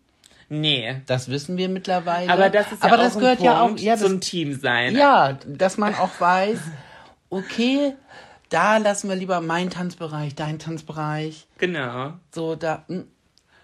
[0.51, 1.01] Nee.
[1.07, 2.31] Das wissen wir mittlerweile.
[2.31, 4.21] Aber das ist ja Aber auch das ein gehört Punkt ja auch ja, das, zum
[4.21, 4.95] Team sein.
[4.97, 6.59] Ja, dass man auch weiß,
[7.31, 7.95] okay,
[8.49, 11.47] da lassen wir lieber meinen Tanzbereich, deinen Tanzbereich.
[11.59, 12.15] Genau.
[12.35, 12.85] So, da.
[12.89, 13.07] hm.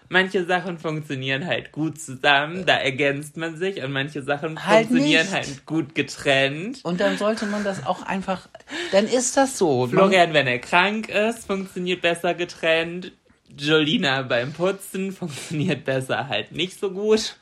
[0.09, 5.25] Manche Sachen funktionieren halt gut zusammen, da ergänzt man sich und manche Sachen Halt funktionieren
[5.25, 5.33] nicht.
[5.33, 6.79] halt gut getrennt.
[6.85, 8.47] Und dann sollte man das auch einfach.
[8.93, 9.81] Dann ist das so.
[9.81, 13.11] Man- Florian, wenn er krank ist, funktioniert besser getrennt.
[13.57, 17.35] Jolina beim Putzen funktioniert besser halt nicht so gut.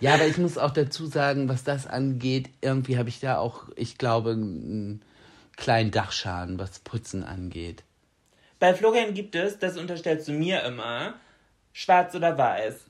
[0.00, 3.68] Ja, aber ich muss auch dazu sagen, was das angeht, irgendwie habe ich da auch,
[3.76, 5.02] ich glaube, einen
[5.56, 7.82] kleinen Dachschaden, was Putzen angeht.
[8.58, 11.14] Bei Florian gibt es, das unterstellst du mir immer,
[11.72, 12.86] schwarz oder weiß.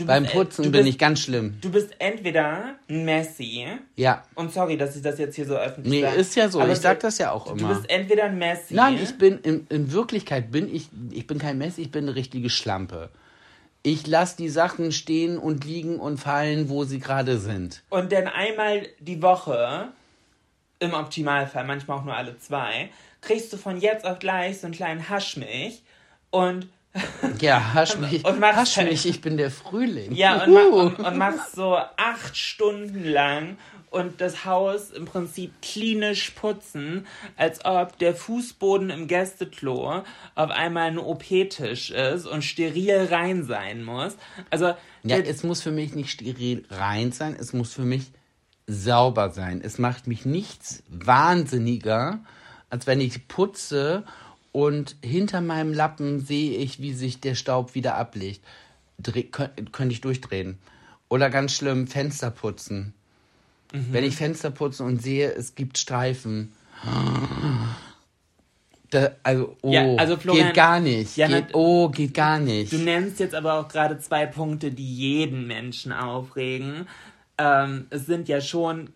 [0.00, 1.58] Du Beim bist, äh, Putzen du bin bist, ich ganz schlimm.
[1.60, 4.22] Du bist entweder ein Messi, Ja.
[4.34, 6.16] und sorry, dass ich das jetzt hier so öffentlich Nee, sage.
[6.16, 6.60] ist ja so.
[6.60, 7.74] aber Ich sag das ja auch Du immer.
[7.74, 8.74] bist entweder ein Messi.
[8.74, 12.14] Nein, ich bin, in, in Wirklichkeit bin ich, ich bin kein Messi, ich bin eine
[12.16, 13.10] richtige Schlampe.
[13.82, 17.82] Ich lasse die Sachen stehen und liegen und fallen, wo sie gerade sind.
[17.90, 19.88] Und dann einmal die Woche,
[20.80, 24.74] im Optimalfall, manchmal auch nur alle zwei, kriegst du von jetzt auf gleich so einen
[24.74, 25.82] kleinen Haschmilch
[26.30, 26.68] und
[27.40, 30.12] Ja, hasch mich, Und machst hasch halt- mich, ich bin der Frühling.
[30.12, 30.80] ja und, Uhu.
[30.80, 33.56] und, und machst so acht Stunden lang
[33.90, 40.02] und das Haus im Prinzip klinisch putzen, als ob der Fußboden im Gästeklo
[40.34, 44.16] auf einmal ein OP-Tisch ist und steril rein sein muss.
[44.50, 48.12] Also Ja, es muss für mich nicht steril rein sein, es muss für mich
[48.68, 49.60] sauber sein.
[49.64, 52.20] Es macht mich nichts wahnsinniger,
[52.68, 54.04] als wenn ich putze
[54.52, 58.40] und hinter meinem Lappen sehe ich, wie sich der Staub wieder ablegt.
[58.98, 60.58] Dreh, könnt, könnte ich durchdrehen.
[61.08, 62.94] Oder ganz schlimm, Fenster putzen.
[63.72, 66.50] Wenn ich Fenster putze und sehe, es gibt Streifen.
[68.90, 71.16] Da, also, oh, Ja, also Florian- geht gar nicht.
[71.16, 72.72] Ja, geht, oh, geht gar nicht.
[72.72, 76.88] Du nennst jetzt aber auch gerade zwei Punkte, die jeden Menschen aufregen.
[77.38, 78.90] Ähm, es sind ja schon,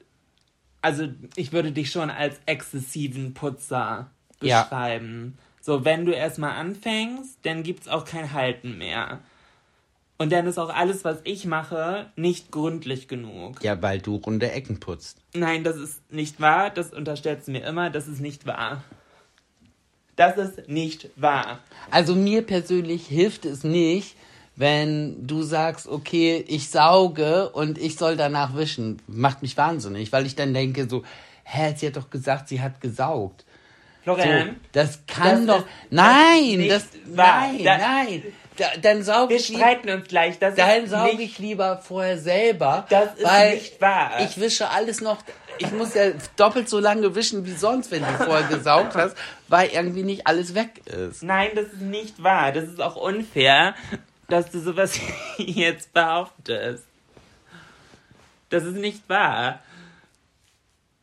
[0.82, 4.10] also ich würde dich schon als exzessiven Putzer
[4.42, 4.64] Ja.
[5.66, 9.20] So, wenn du erstmal anfängst, dann gibt's auch kein Halten mehr.
[10.18, 13.64] Und dann ist auch alles, was ich mache, nicht gründlich genug.
[13.64, 15.16] Ja, weil du runde Ecken putzt.
[15.32, 16.68] Nein, das ist nicht wahr.
[16.68, 17.88] Das unterstellst du mir immer.
[17.88, 18.84] Das ist nicht wahr.
[20.16, 21.60] Das ist nicht wahr.
[21.90, 24.16] Also mir persönlich hilft es nicht,
[24.56, 29.00] wenn du sagst, okay, ich sauge und ich soll danach wischen.
[29.06, 31.04] Macht mich wahnsinnig, weil ich dann denke so,
[31.44, 33.46] hä, sie hat doch gesagt, sie hat gesaugt.
[34.06, 35.62] So, Florian, das kann das doch.
[35.64, 36.84] das nein, das.
[37.06, 37.48] wahr.
[37.52, 38.22] Nein, Da- nein.
[38.56, 39.60] Da, dann sauge wir ich lieber.
[39.62, 40.38] streiten uns gleich.
[40.38, 42.86] Das Dann sauge ich lieber vorher selber.
[42.88, 44.20] Das ist weil nicht wahr.
[44.20, 45.18] Ich wische alles noch.
[45.58, 49.16] Ich muss ja doppelt so lange wischen wie sonst, wenn du vorher gesaugt hast,
[49.48, 51.24] weil irgendwie nicht alles weg ist.
[51.24, 52.52] Nein, das ist nicht wahr.
[52.52, 53.74] Das ist auch unfair,
[54.28, 55.00] dass du sowas
[55.38, 56.84] jetzt behauptest.
[58.50, 59.58] Das ist nicht wahr.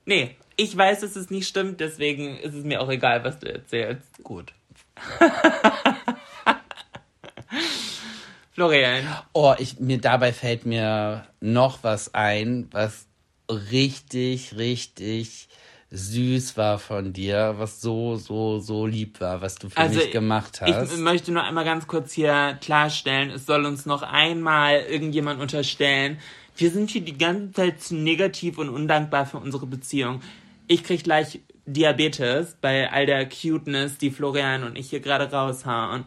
[0.05, 3.51] Nee, ich weiß, dass es nicht stimmt, deswegen ist es mir auch egal, was du
[3.51, 4.23] erzählst.
[4.23, 4.53] Gut.
[8.53, 13.07] Florian, Oh, ich, mir dabei fällt mir noch was ein, was
[13.49, 15.47] richtig, richtig
[15.91, 20.61] süß war von dir, was so, so, so lieb war, was du für mich gemacht
[20.61, 20.73] hast.
[20.73, 25.41] Also, Ich möchte nur einmal ganz kurz hier klarstellen, es soll uns noch einmal irgendjemand
[25.41, 26.17] unterstellen,
[26.55, 30.21] wir sind hier die ganze Zeit zu negativ und undankbar für unsere Beziehung.
[30.71, 36.05] Ich krieg gleich Diabetes bei all der Cuteness, die Florian und ich hier gerade raushauen.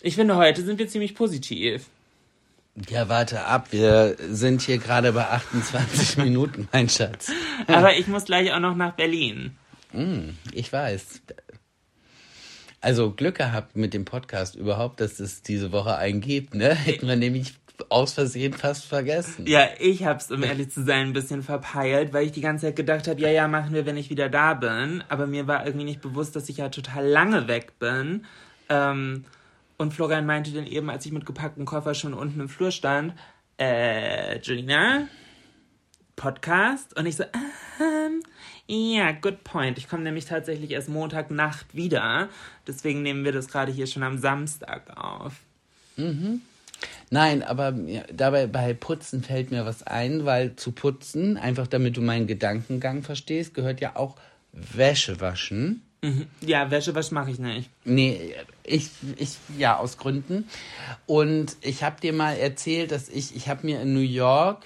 [0.00, 1.86] Ich finde, heute sind wir ziemlich positiv.
[2.88, 7.32] ja, warte ab, wir sind hier gerade bei 28 Minuten, mein Schatz.
[7.66, 9.56] Aber ich muss gleich auch noch nach Berlin.
[10.52, 11.22] Ich weiß.
[12.80, 16.76] Also Glück gehabt mit dem Podcast überhaupt, dass es diese Woche einen gibt, ne?
[16.76, 17.54] Hätten wir nämlich
[17.88, 19.46] aus Versehen fast vergessen.
[19.46, 22.76] Ja, ich hab's, um ehrlich zu sein, ein bisschen verpeilt, weil ich die ganze Zeit
[22.76, 25.04] gedacht habe, ja, ja, machen wir, wenn ich wieder da bin.
[25.08, 28.24] Aber mir war irgendwie nicht bewusst, dass ich ja total lange weg bin.
[28.68, 29.24] Ähm,
[29.76, 33.14] und Florian meinte dann eben, als ich mit gepacktem Koffer schon unten im Flur stand,
[33.58, 35.08] äh, Julina,
[36.16, 36.96] Podcast?
[36.96, 38.22] Und ich so, ähm,
[38.66, 39.78] ja, good point.
[39.78, 42.28] Ich komme nämlich tatsächlich erst Montagnacht wieder.
[42.66, 45.34] Deswegen nehmen wir das gerade hier schon am Samstag auf.
[47.10, 51.96] Nein, aber mir- dabei bei Putzen fällt mir was ein, weil zu putzen, einfach damit
[51.96, 54.16] du meinen Gedankengang verstehst, gehört ja auch
[54.52, 55.82] Wäsche waschen.
[56.40, 57.68] Ja, Wäsche was mache ich nicht.
[57.84, 60.48] Nee, ich, ich, ja, aus Gründen.
[61.06, 64.64] Und ich habe dir mal erzählt, dass ich, ich habe mir in New York,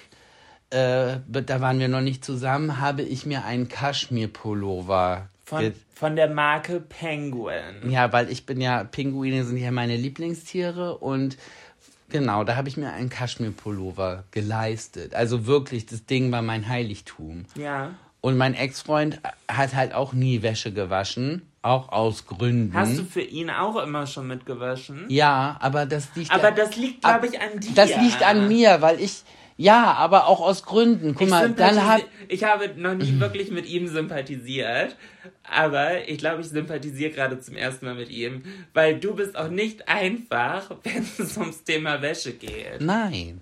[0.69, 6.29] äh, da waren wir noch nicht zusammen, habe ich mir einen Kaschmir-Pullover Von, von der
[6.29, 7.89] Marke Penguin.
[7.89, 11.37] Ja, weil ich bin ja, Pinguine sind ja meine Lieblingstiere und
[12.11, 15.15] genau, da habe ich mir einen Kaschmir-Pullover geleistet.
[15.15, 17.45] Also wirklich, das Ding war mein Heiligtum.
[17.55, 17.91] Ja.
[18.21, 22.73] Und mein Ex-Freund hat halt auch nie Wäsche gewaschen, auch aus Gründen.
[22.75, 25.05] Hast du für ihn auch immer schon mitgewaschen?
[25.09, 27.71] ja, aber das liegt Aber ja- das liegt, glaube ich, an dir.
[27.73, 29.23] Das liegt an mir, weil ich,
[29.57, 31.13] ja, aber auch aus Gründen.
[31.13, 34.95] Guck Ich, mal, dann hat, ich habe noch nie wirklich mit ihm sympathisiert,
[35.43, 39.49] aber ich glaube, ich sympathisiere gerade zum ersten Mal mit ihm, weil du bist auch
[39.49, 42.81] nicht einfach, wenn es ums Thema Wäsche geht.
[42.81, 43.41] nein.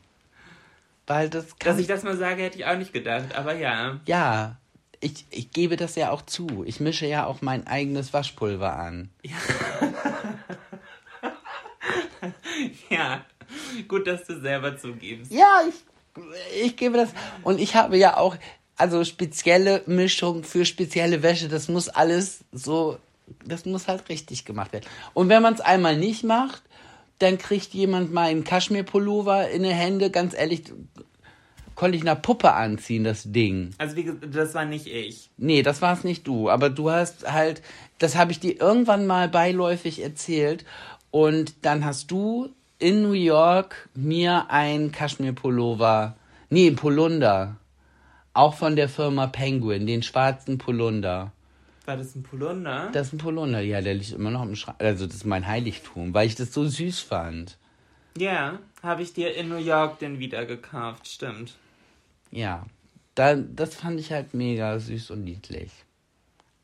[1.07, 3.99] Weil das kann Dass ich das mal sage, hätte ich auch nicht gedacht, aber ja.
[4.05, 4.57] Ja,
[4.99, 6.63] ich, ich gebe das ja auch zu.
[6.67, 9.09] Ich mische ja auch mein eigenes Waschpulver an.
[12.89, 13.25] Ja,
[13.87, 15.31] gut, dass du selber zugibst.
[15.31, 15.75] Ja, ich,
[16.61, 17.09] ich gebe das.
[17.43, 18.35] Und ich habe ja auch,
[18.75, 21.49] also spezielle Mischung für spezielle Wäsche.
[21.49, 22.97] Das muss alles so,
[23.45, 24.85] das muss halt richtig gemacht werden.
[25.13, 26.61] Und wenn man es einmal nicht macht,
[27.19, 30.09] dann kriegt jemand mal einen Kaschmir-Pullover in die Hände.
[30.09, 30.63] Ganz ehrlich,
[31.75, 33.71] konnte ich einer Puppe anziehen, das Ding.
[33.77, 35.29] Also wie gesagt, das war nicht ich.
[35.37, 36.49] Nee, das war's nicht du.
[36.49, 37.61] Aber du hast halt,
[37.99, 40.65] das habe ich dir irgendwann mal beiläufig erzählt.
[41.11, 42.49] Und dann hast du
[42.79, 46.15] in New York mir ein Kaschmir-Pullover,
[46.49, 47.57] nee, ein Polunder.
[48.33, 51.33] Auch von der Firma Penguin, den schwarzen Polunder.
[51.85, 52.89] War das ein Polunder?
[52.93, 54.77] Das ist ein Polunder, ja, der liegt immer noch im Schrank.
[54.79, 57.57] Also, das ist mein Heiligtum, weil ich das so süß fand.
[58.17, 61.55] Ja, habe ich dir in New York den wieder gekauft, stimmt.
[62.31, 62.65] Ja,
[63.15, 65.71] da, das fand ich halt mega süß und niedlich.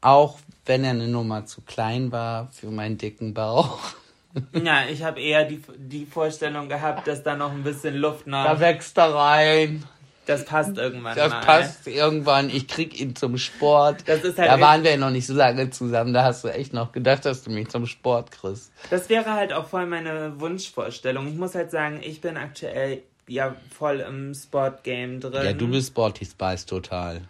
[0.02, 3.80] Auch wenn er eine Nummer zu klein war für meinen dicken Bauch.
[4.54, 8.54] Ja, ich habe eher die, die Vorstellung gehabt, dass da noch ein bisschen Luft Da
[8.54, 8.60] noch.
[8.60, 9.84] wächst er rein.
[10.26, 11.42] Das passt irgendwann Das mal.
[11.42, 12.50] passt irgendwann.
[12.50, 14.04] Ich krieg ihn zum Sport.
[14.08, 16.14] Das ist halt da echt- waren wir ja noch nicht so lange zusammen.
[16.14, 18.72] Da hast du echt noch gedacht, dass du mich zum Sport kriegst.
[18.90, 21.28] Das wäre halt auch voll meine Wunschvorstellung.
[21.28, 25.46] Ich muss halt sagen, ich bin aktuell ja voll im Sportgame drin.
[25.46, 27.22] Ja, du bist Sporty Spice total.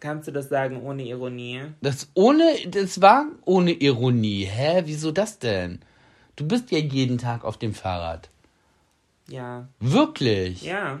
[0.00, 1.62] Kannst du das sagen ohne Ironie?
[1.80, 4.44] Das ohne, das war ohne Ironie.
[4.44, 4.82] Hä?
[4.84, 5.80] Wieso das denn?
[6.38, 8.28] Du bist ja jeden Tag auf dem Fahrrad.
[9.26, 9.66] Ja.
[9.80, 10.62] Wirklich.
[10.62, 11.00] Ja.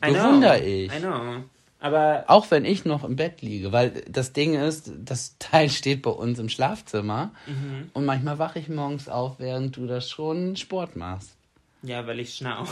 [0.00, 0.92] Bewunder ich.
[0.92, 1.44] I know.
[1.78, 6.02] Aber Auch wenn ich noch im Bett liege, weil das Ding ist, das Teil steht
[6.02, 7.90] bei uns im Schlafzimmer Mhm.
[7.92, 11.36] und manchmal wache ich morgens auf, während du das schon Sport machst.
[11.82, 12.64] Ja, weil ich schnau.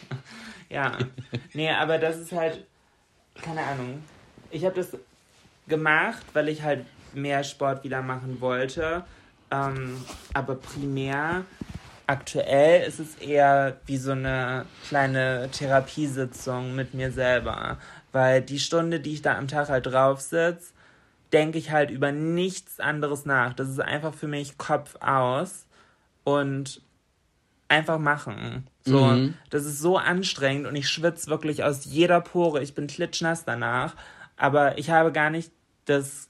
[0.70, 0.96] ja.
[1.52, 2.64] Nee, aber das ist halt,
[3.42, 4.02] keine Ahnung.
[4.50, 4.96] Ich habe das
[5.68, 9.04] gemacht, weil ich halt mehr Sport wieder machen wollte.
[9.50, 10.02] Ähm,
[10.32, 11.44] aber primär,
[12.06, 17.78] aktuell ist es eher wie so eine kleine Therapiesitzung mit mir selber.
[18.12, 20.72] Weil die Stunde, die ich da am Tag halt drauf sitze,
[21.32, 23.54] denke ich halt über nichts anderes nach.
[23.54, 25.66] Das ist einfach für mich Kopf aus
[26.22, 26.80] und
[27.68, 28.68] einfach machen.
[28.84, 29.34] So, Mhm.
[29.50, 32.62] das ist so anstrengend und ich schwitze wirklich aus jeder Pore.
[32.62, 33.96] Ich bin klitschnass danach,
[34.36, 35.50] aber ich habe gar nicht
[35.86, 36.28] das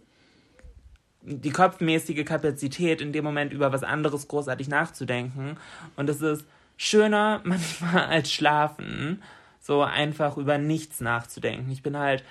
[1.25, 5.57] die kopfmäßige Kapazität, in dem Moment über was anderes großartig nachzudenken.
[5.97, 6.45] Und es ist
[6.77, 9.23] schöner manchmal als schlafen,
[9.61, 11.71] so einfach über nichts nachzudenken.
[11.71, 12.25] Ich bin halt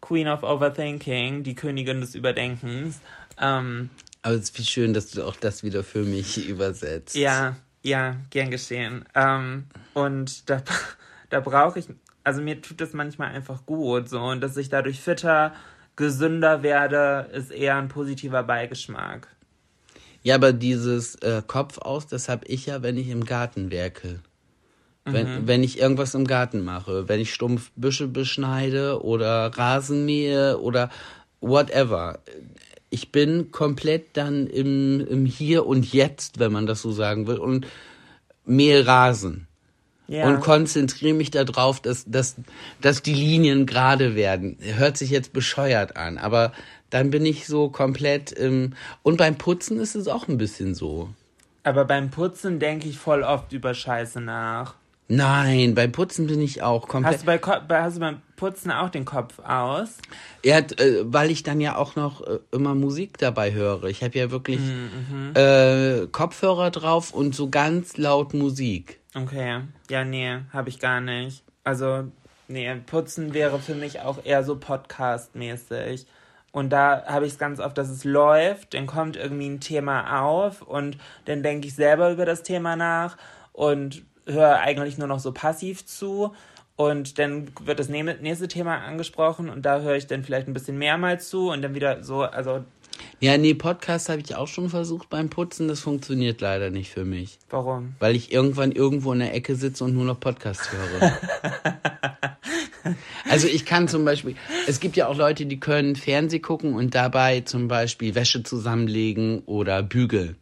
[0.00, 3.00] Queen of Overthinking, die Königin des Überdenkens.
[3.40, 3.90] Ähm,
[4.22, 7.16] Aber es ist viel schön, dass du auch das wieder für mich übersetzt.
[7.16, 9.04] ja, ja, gern geschehen.
[9.14, 9.64] Ähm,
[9.94, 10.62] und da,
[11.30, 11.86] da brauche ich,
[12.24, 15.54] also mir tut das manchmal einfach gut, so, und dass ich dadurch fitter,
[15.98, 19.26] gesünder werde, ist eher ein positiver Beigeschmack.
[20.22, 24.20] Ja, aber dieses äh, Kopf aus, das habe ich ja, wenn ich im Garten werke.
[25.04, 30.58] Wenn, wenn ich irgendwas im Garten mache, wenn ich stumpf Büsche beschneide oder Rasen mähe
[30.58, 30.90] oder
[31.40, 32.18] whatever.
[32.90, 37.38] Ich bin komplett dann im, im Hier und Jetzt, wenn man das so sagen will,
[37.38, 37.66] und
[38.44, 39.47] mähe Rasen.
[40.08, 40.26] Ja.
[40.26, 42.36] und konzentriere mich darauf, dass, dass,
[42.80, 44.56] dass die Linien gerade werden.
[44.60, 46.52] Hört sich jetzt bescheuert an, aber
[46.90, 48.72] dann bin ich so komplett im.
[49.02, 51.10] Und beim Putzen ist es auch ein bisschen so.
[51.62, 54.74] Aber beim Putzen denke ich voll oft über Scheiße nach.
[55.10, 57.14] Nein, beim Putzen bin ich auch komplett.
[57.14, 59.88] Hast du, bei, Ko- hast du beim Putzen auch den Kopf aus?
[60.44, 63.84] Ja, äh, weil ich dann ja auch noch äh, immer Musik dabei höre.
[63.84, 64.60] Ich habe ja wirklich
[65.34, 68.97] äh, Kopfhörer drauf und so ganz laut Musik.
[69.14, 69.62] Okay.
[69.90, 71.42] Ja, nee, habe ich gar nicht.
[71.64, 72.04] Also,
[72.46, 76.06] nee, Putzen wäre für mich auch eher so Podcast-mäßig.
[76.52, 80.22] Und da habe ich es ganz oft, dass es läuft, dann kommt irgendwie ein Thema
[80.22, 80.96] auf und
[81.26, 83.16] dann denke ich selber über das Thema nach
[83.52, 86.34] und höre eigentlich nur noch so passiv zu.
[86.76, 90.78] Und dann wird das nächste Thema angesprochen und da höre ich dann vielleicht ein bisschen
[90.78, 92.64] mehrmals zu und dann wieder so, also
[93.20, 95.68] Ja, nee, Podcast habe ich auch schon versucht beim Putzen.
[95.68, 97.38] Das funktioniert leider nicht für mich.
[97.50, 97.94] warum?
[97.98, 101.18] Weil ich irgendwann irgendwo in der Ecke sitze und nur noch Podcast höre.
[103.28, 104.36] also ich kann zum Beispiel,
[104.66, 109.40] es gibt ja auch Leute, die können Fernseh gucken und dabei zum Beispiel Wäsche zusammenlegen
[109.46, 110.36] oder bügeln.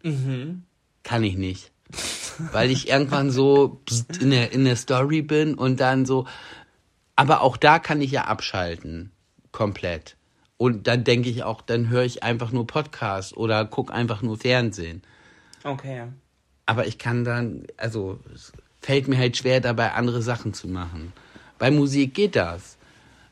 [1.02, 1.70] Kann ich nicht.
[2.52, 3.80] Weil ich irgendwann so
[4.20, 6.26] in der, in der Story bin und dann so,
[7.14, 9.12] aber auch da kann ich ja abschalten.
[9.52, 10.16] Komplett.
[10.58, 14.38] Und dann denke ich auch, dann höre ich einfach nur Podcast oder guck einfach nur
[14.38, 15.02] Fernsehen.
[15.64, 16.04] Okay.
[16.64, 21.12] Aber ich kann dann, also es fällt mir halt schwer dabei, andere Sachen zu machen.
[21.58, 22.76] Bei Musik geht das.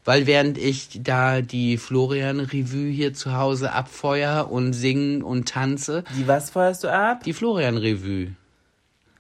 [0.07, 6.29] Weil während ich da die Florian-Revue hier zu Hause abfeuer und singen und tanze, Die
[6.29, 7.23] was feuerst du ab?
[7.25, 8.33] die Florian-Revue.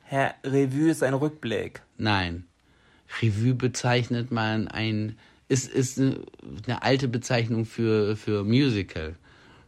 [0.02, 1.80] Herr Revue ist ein Rückblick.
[1.96, 2.44] Nein.
[3.22, 5.16] Revue bezeichnet man ein,
[5.48, 9.14] ist, ist eine, alte Bezeichnung für, für Musical.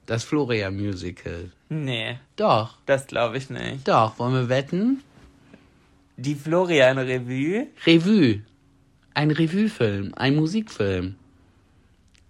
[0.07, 1.51] Das Florian-Musical.
[1.69, 3.87] Nee, Doch, das glaube ich nicht.
[3.89, 5.03] doch, wollen wir wetten?
[6.17, 7.67] Die Florian Revue?
[7.85, 8.43] Revue.
[9.15, 11.17] Ein Revue-Film, ein Musikfilm.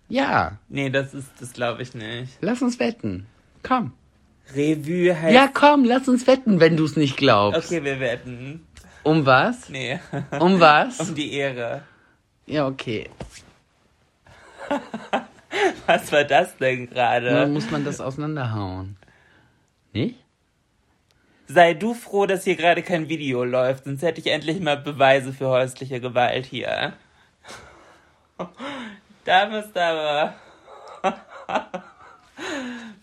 [0.08, 2.32] Ja, Nee, das ist das glaube ich nicht.
[2.40, 3.26] lass uns wetten.
[3.62, 3.92] Komm.
[4.54, 7.66] Revue heißt Ja, komm, lass uns wetten, wenn du es nicht glaubst.
[7.66, 8.64] Okay, wir wetten.
[9.02, 9.68] Um was?
[9.68, 9.98] Nee.
[10.38, 11.00] Um was?
[11.08, 11.82] um die Ehre.
[12.46, 13.10] Ja, okay.
[15.86, 17.46] Was war das denn Dann gerade?
[17.48, 18.96] muss man das auseinanderhauen.
[19.92, 20.16] Nicht?
[21.48, 25.32] Sei du froh, dass hier gerade kein Video läuft, sonst hätte ich endlich mal Beweise
[25.32, 26.92] für häusliche Gewalt hier.
[29.24, 30.34] Da müsste aber.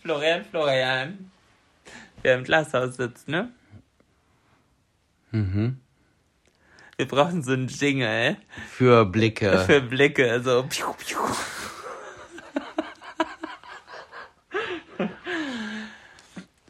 [0.02, 1.32] Florian, Florian.
[2.22, 3.50] Wer im Glashaus sitzt, ne?
[5.32, 5.82] Mhm.
[7.04, 8.38] Wir brauchen so einen Jingle
[8.70, 9.66] Für Blicke.
[9.66, 10.64] für Blicke, so.
[10.64, 11.18] Piu, piu.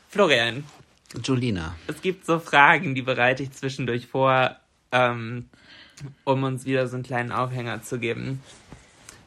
[0.09, 0.63] Florian,
[1.23, 1.75] Julina.
[1.85, 4.55] es gibt so Fragen, die bereite ich zwischendurch vor,
[4.91, 5.49] ähm,
[6.23, 8.41] um uns wieder so einen kleinen Aufhänger zu geben.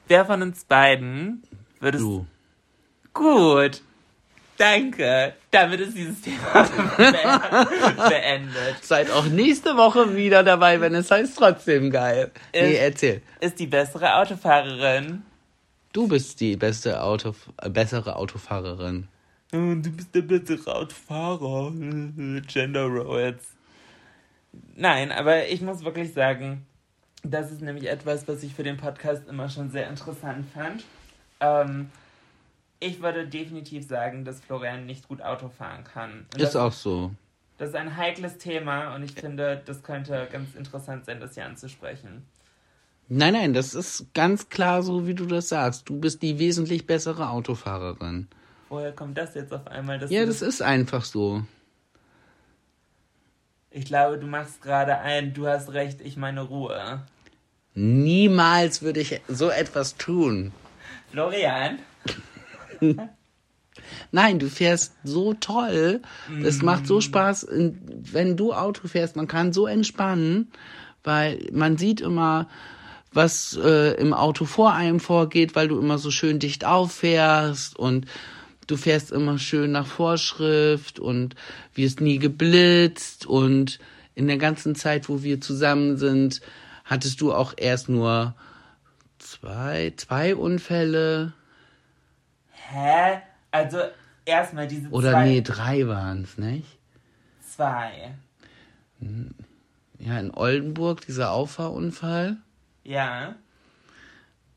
[0.09, 1.45] Wer von uns beiden
[1.79, 2.27] würde es Du.
[3.15, 3.81] Gut.
[4.59, 5.35] Danke.
[5.51, 6.63] Damit ist dieses Thema
[6.97, 8.83] be- beendet.
[8.83, 12.31] Seid auch nächste Woche wieder dabei, wenn es heißt trotzdem geil.
[12.55, 12.77] Nee, Äh.
[12.87, 13.23] erzähl.
[13.41, 15.23] Ist die bessere Autofahrerin?
[15.93, 19.09] Du bist die beste Auto, äh, bessere Autofahrerin.
[19.53, 21.73] Du bist der bessere Autofahrer.
[22.47, 23.37] Gender Roles.
[24.75, 26.67] Nein, aber ich muss wirklich sagen,
[27.23, 30.85] das ist nämlich etwas, was ich für den Podcast immer schon sehr interessant fand.
[31.41, 31.91] Ähm,
[32.81, 36.27] ich würde definitiv sagen, dass Florian nicht gut Auto fahren kann.
[36.33, 37.11] Und Ist das, auch so.
[37.59, 41.47] das ist ein heikles Thema und ich finde, das könnte ganz interessant sein, das hier
[41.47, 42.25] anzusprechen.
[43.09, 45.89] Nein, nein, das ist ganz klar so, wie du das sagst.
[45.89, 48.27] Du bist die wesentlich bessere Autofahrerin.
[48.69, 50.05] Woher kommt das jetzt auf einmal?
[50.11, 51.45] Ja, das ist einfach so.
[53.71, 57.03] Ich glaube, du machst gerade ein, du hast recht, ich meine Ruhe.
[57.75, 60.53] Niemals würde ich so etwas tun.
[61.11, 61.79] Florian?
[64.11, 66.01] Nein, du fährst so toll.
[66.43, 67.79] Es macht so Spaß, in-
[68.13, 69.17] wenn du Auto fährst.
[69.17, 70.51] Man kann so entspannen,
[71.05, 72.49] weil man sieht immer,
[73.13, 78.07] was äh, im Auto vor einem vorgeht, weil du immer so schön dicht auffährst und
[78.67, 81.35] du fährst immer schön nach Vorschrift und
[81.75, 83.79] wirst nie geblitzt und
[84.15, 86.41] in der ganzen Zeit, wo wir zusammen sind,
[86.85, 88.35] hattest du auch erst nur
[89.19, 91.33] zwei, zwei Unfälle
[92.71, 93.21] Hä?
[93.51, 93.79] Also,
[94.25, 95.25] erstmal diese oder zwei.
[95.25, 96.79] nee, drei waren's, nicht?
[97.49, 98.15] Zwei.
[99.99, 102.37] Ja, in Oldenburg, dieser Auffahrunfall.
[102.85, 103.35] Ja.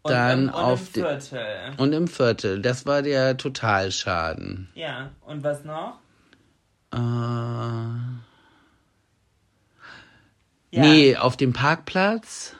[0.02, 1.74] Und Dann im, und auf im Viertel.
[1.78, 2.62] Und im Viertel.
[2.62, 4.70] Das war der Totalschaden.
[4.76, 5.12] Ja.
[5.22, 6.00] Und was noch?
[6.94, 6.98] Äh,
[10.72, 10.84] Ja.
[10.84, 12.56] Nee, auf dem Parkplatz.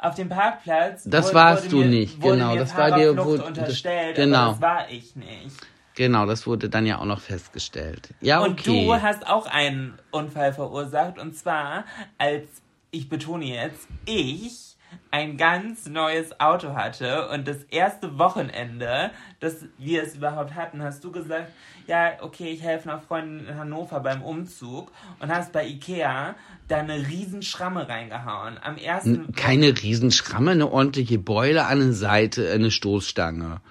[0.00, 1.02] Auf dem Parkplatz.
[1.06, 4.38] Das wurde- warst wurde du mir, nicht, wurde genau, das war dir- wo- unterstellt, genau.
[4.38, 5.56] aber das war ich nicht.
[5.96, 8.10] Genau, das wurde dann ja auch noch festgestellt.
[8.20, 8.86] Ja, Und okay.
[8.86, 11.18] du hast auch einen Unfall verursacht.
[11.18, 11.84] Und zwar,
[12.18, 12.46] als,
[12.92, 14.76] ich betone jetzt, ich
[15.10, 19.10] ein ganz neues Auto hatte und das erste Wochenende,
[19.40, 21.50] dass wir es überhaupt hatten, hast du gesagt,
[21.86, 26.36] ja, okay, ich helfe einer Freundin in Hannover beim Umzug und hast bei Ikea
[26.68, 28.58] da eine riesen Schramme reingehauen.
[28.62, 33.62] Am ersten Keine Riesenschramme, eine ordentliche Beule an der Seite, eine Stoßstange.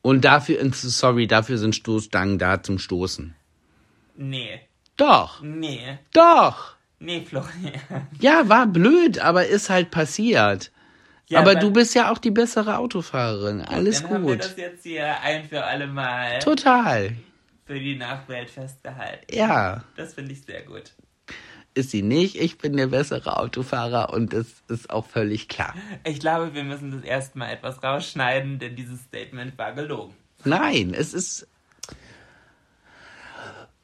[0.00, 3.34] Und dafür, sorry, dafür sind Stoßstangen da zum Stoßen.
[4.16, 4.60] Nee,
[4.96, 6.77] Doch, nee, doch.
[6.98, 7.72] Nee, Florian.
[8.20, 10.70] Ja, war blöd, aber ist halt passiert.
[11.26, 13.60] Ja, aber du bist ja auch die bessere Autofahrerin.
[13.60, 14.44] Alles Dann haben wir gut.
[14.44, 17.12] das jetzt hier ein für alle Mal Total.
[17.66, 19.26] für die Nachwelt festgehalten.
[19.30, 20.94] Ja, Das finde ich sehr gut.
[21.74, 22.40] ist sie nicht.
[22.40, 25.74] Ich bin der bessere Autofahrer und das ist auch völlig klar.
[26.04, 30.14] Ich glaube, wir müssen das erstmal etwas rausschneiden, denn dieses Statement war gelogen.
[30.44, 31.46] Nein, es ist.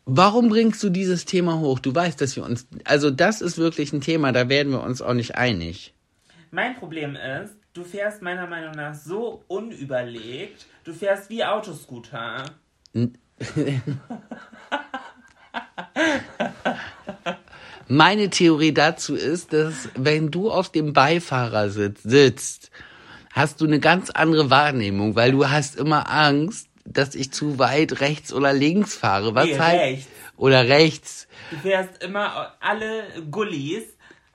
[0.07, 1.79] Warum bringst du dieses Thema hoch?
[1.79, 2.67] Du weißt, dass wir uns.
[2.85, 5.95] Also, das ist wirklich ein Thema, da werden wir uns auch nicht einig.
[6.51, 12.45] Mein Problem ist, du fährst meiner Meinung nach so unüberlegt, du fährst wie Autoscooter.
[17.89, 22.71] Meine Theorie dazu ist, dass wenn du auf dem Beifahrersitz sitzt,
[23.33, 28.01] hast du eine ganz andere Wahrnehmung, weil du hast immer Angst, dass ich zu weit
[28.01, 29.35] rechts oder links fahre.
[29.35, 30.09] Was Nee, halt rechts.
[30.37, 31.29] oder rechts.
[31.51, 33.85] Du fährst immer alle Gullis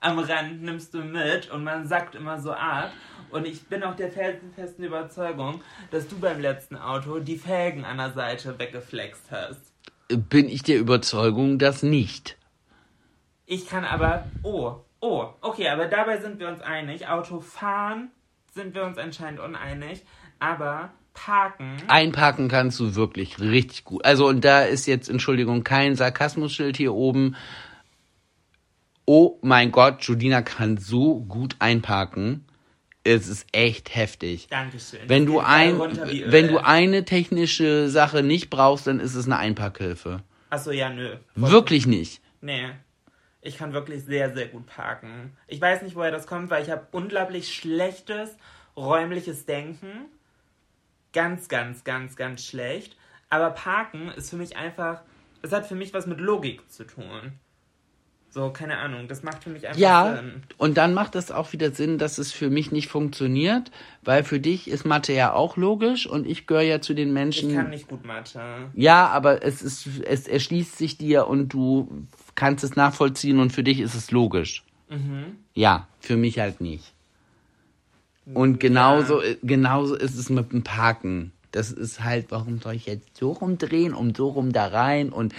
[0.01, 2.91] am Rand nimmst du mit und man sackt immer so ab.
[3.31, 7.97] Und ich bin auch der felsenfesten Überzeugung, dass du beim letzten Auto die Felgen an
[7.97, 9.59] der Seite weggeflext hast.
[10.07, 12.37] Bin ich der Überzeugung, dass nicht.
[13.45, 14.25] Ich kann aber.
[14.41, 17.07] Oh, oh, okay, aber dabei sind wir uns einig.
[17.07, 18.09] Autofahren
[18.53, 20.03] sind wir uns anscheinend uneinig.
[20.39, 20.89] Aber
[21.25, 21.77] parken.
[21.87, 24.05] Einparken kannst du wirklich richtig gut.
[24.05, 27.35] Also und da ist jetzt, Entschuldigung, kein Sarkasmusschild hier oben.
[29.05, 32.45] Oh mein Gott, Judina kann so gut einparken.
[33.03, 34.47] Es ist echt heftig.
[34.49, 34.99] Dankeschön.
[35.07, 40.21] Wenn du ein, wenn du eine technische Sache nicht brauchst, dann ist es eine Einparkhilfe.
[40.49, 41.15] Achso, ja, nö.
[41.35, 42.21] Wirklich nicht.
[42.41, 42.69] Nee.
[43.41, 45.37] Ich kann wirklich sehr, sehr gut parken.
[45.47, 48.35] Ich weiß nicht, woher das kommt, weil ich habe unglaublich schlechtes
[48.75, 50.07] räumliches Denken.
[51.13, 52.95] Ganz, ganz, ganz, ganz schlecht.
[53.29, 55.01] Aber Parken ist für mich einfach.
[55.41, 57.33] Es hat für mich was mit Logik zu tun.
[58.31, 59.07] So, keine Ahnung.
[59.07, 60.43] Das macht für mich einfach Ja, Sinn.
[60.57, 63.71] und dann macht es auch wieder Sinn, dass es für mich nicht funktioniert,
[64.03, 67.13] weil für dich ist Mathe ja auch logisch und ich gehöre ja zu den Ich
[67.13, 67.55] Menschen.
[67.55, 68.69] kann nicht gut Mathe.
[68.75, 72.05] Ja, aber es ist, es erschließt sich dir und du
[72.35, 74.63] kannst es nachvollziehen und für dich ist es logisch.
[75.55, 76.93] Ja, für mich halt nicht.
[78.33, 81.31] Und genauso, genauso ist es mit dem Parken.
[81.51, 85.33] Das ist halt, warum soll ich jetzt so rumdrehen und so rum da rein und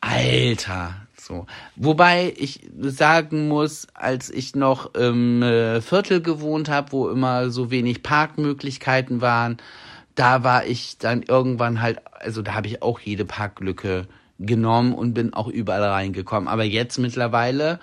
[0.00, 1.46] Alter, so.
[1.76, 7.70] Wobei ich sagen muss, als ich noch im äh, Viertel gewohnt habe, wo immer so
[7.70, 9.56] wenig Parkmöglichkeiten waren,
[10.14, 14.06] da war ich dann irgendwann halt, also da habe ich auch jede Parklücke
[14.38, 16.48] genommen und bin auch überall reingekommen.
[16.48, 17.80] Aber jetzt mittlerweile,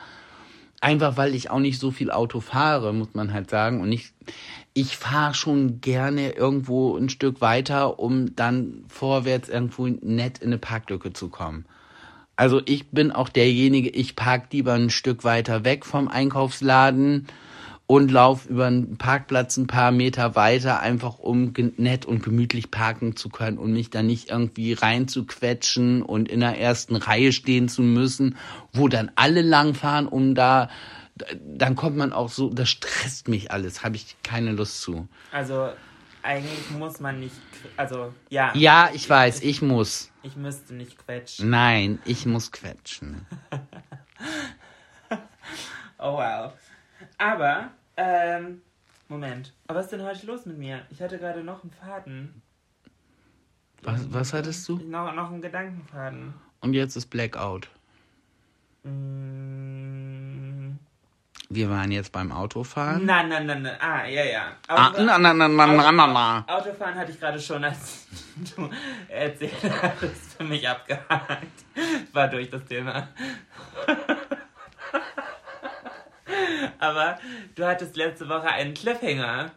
[0.82, 3.82] einfach weil ich auch nicht so viel Auto fahre, muss man halt sagen.
[3.82, 4.12] Und ich,
[4.74, 10.58] ich fahre schon gerne irgendwo ein Stück weiter, um dann vorwärts irgendwo nett in eine
[10.58, 11.66] Parklücke zu kommen.
[12.36, 17.28] Also ich bin auch derjenige, ich park lieber ein Stück weiter weg vom Einkaufsladen
[17.92, 23.18] und lauf über einen Parkplatz ein paar Meter weiter, einfach um nett und gemütlich parken
[23.18, 27.82] zu können und mich da nicht irgendwie reinzuquetschen und in der ersten Reihe stehen zu
[27.82, 28.38] müssen,
[28.72, 30.70] wo dann alle langfahren, um da,
[31.46, 35.10] dann kommt man auch so, das stresst mich alles, habe ich keine Lust zu.
[35.34, 35.68] Also,
[36.24, 37.36] eigentlich muss man nicht.
[37.76, 38.54] Also, ja.
[38.56, 40.14] Ja, ich weiß, ich muss.
[40.24, 41.50] Ich müsste nicht quetschen.
[41.50, 43.26] Nein, ich muss quetschen.
[46.04, 46.54] Oh wow.
[47.20, 48.62] Aber, ähm,
[49.08, 49.54] Moment.
[49.68, 50.82] Aber was ist denn heute los mit mir?
[50.90, 52.42] Ich hatte gerade noch einen Faden.
[53.84, 54.78] Was, was hattest du?
[54.78, 56.34] Noch, noch einen Gedankenfaden.
[56.62, 57.68] Und jetzt ist Blackout.
[58.84, 60.78] Mm,
[61.50, 63.06] Wir waren jetzt beim Autofahren.
[63.06, 63.76] Nein, nein, nein, nein.
[63.82, 64.42] Ah, ja, ja.
[64.68, 66.46] Ah, Autofahren- na, na, na, na, na, na, na.
[66.48, 68.08] Autofahren hatte ich gerade schon, als
[68.56, 68.70] du
[69.10, 71.66] erzählt hast, für mich abgehakt.
[72.14, 73.10] War durch das Thema.
[76.80, 77.18] Aber
[77.56, 79.52] du hattest letzte Woche einen Cliffhanger.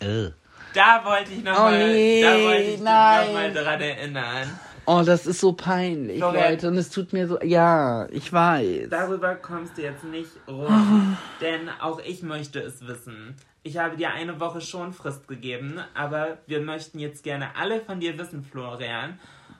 [0.00, 0.30] Äh.
[0.74, 3.26] Da wollte ich Oh nochmal nee, da wollte ich dich nein.
[3.26, 4.60] noch mal dran erinnern.
[4.86, 6.50] Oh, das ist so peinlich, Florian.
[6.50, 6.68] Leute.
[6.68, 7.40] Und es tut mir so.
[7.42, 8.88] Ja, ich weiß.
[8.90, 13.34] Darüber kommst du jetzt nicht rum, denn auch ich möchte es wissen.
[13.62, 17.98] Ich habe dir eine Woche schon Frist gegeben, aber wir möchten jetzt gerne alle von
[18.00, 19.18] dir wissen, Florian.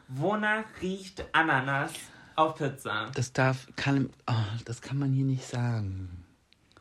[0.09, 1.93] Wonach riecht Ananas
[2.37, 3.11] auf Pizza?
[3.15, 4.33] Das darf, kann, oh,
[4.65, 6.25] das kann man hier nicht sagen.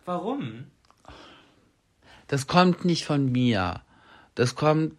[0.05, 0.65] Warum?
[2.27, 3.81] Das kommt nicht von mir.
[4.35, 4.95] Das kommt,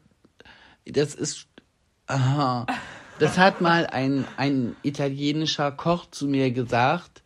[0.86, 1.46] das ist,
[2.06, 2.66] aha.
[3.18, 7.22] Das hat mal ein, ein italienischer Koch zu mir gesagt,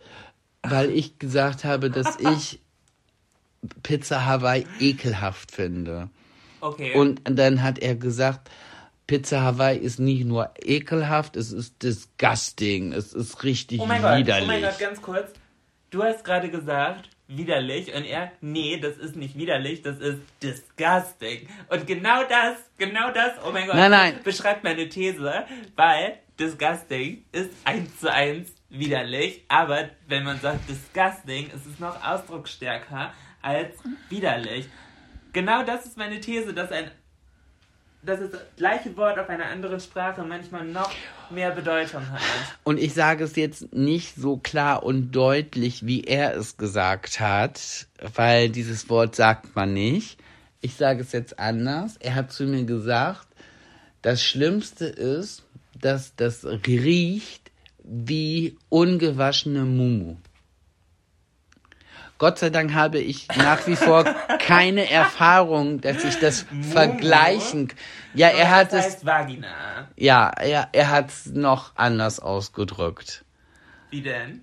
[0.63, 2.61] weil ich gesagt habe, dass ich
[3.83, 6.11] Pizza Hawaii ekelhaft finde.
[6.61, 6.95] Okay.
[6.95, 8.51] Und dann hat er gesagt,
[9.09, 14.19] Pizza Hawaii ist nicht nur ekelhaft, es ist disgusting, es ist richtig oh mein Gott,
[14.19, 14.45] widerlich.
[14.45, 15.33] oh mein Gott, ganz kurz.
[15.91, 21.49] Du hast gerade gesagt, widerlich und er, nee, das ist nicht widerlich, das ist disgusting.
[21.71, 24.21] Und genau das, genau das, oh mein Gott, Nein, nein.
[24.23, 31.47] beschreibt meine These, weil disgusting ist eins zu eins widerlich, aber wenn man sagt disgusting,
[31.47, 33.75] ist es noch ausdrucksstärker als
[34.11, 34.67] widerlich.
[35.33, 36.91] Genau das ist meine These, dass ein
[38.03, 40.91] dass das gleiche Wort auf einer anderen Sprache manchmal noch
[41.31, 42.21] mehr Bedeutung hat.
[42.65, 47.61] Und ich sage es jetzt nicht so klar und deutlich, wie er es gesagt hat,
[48.15, 50.19] weil dieses Wort sagt man nicht.
[50.61, 51.97] Ich sage es jetzt anders.
[51.99, 53.27] Er hat zu mir gesagt,
[54.03, 55.45] das Schlimmste ist,
[55.81, 57.51] dass das riecht
[57.83, 60.17] wie ungewaschene Mumu.
[62.19, 64.05] Gott sei Dank habe ich nach wie vor
[64.41, 67.73] keine Erfahrung, dass ich das vergleichen.
[68.15, 69.89] Ja, er hat das es, heißt Vagina.
[69.97, 73.25] ja, er, er hat es noch anders ausgedrückt.
[73.91, 74.43] Wie denn?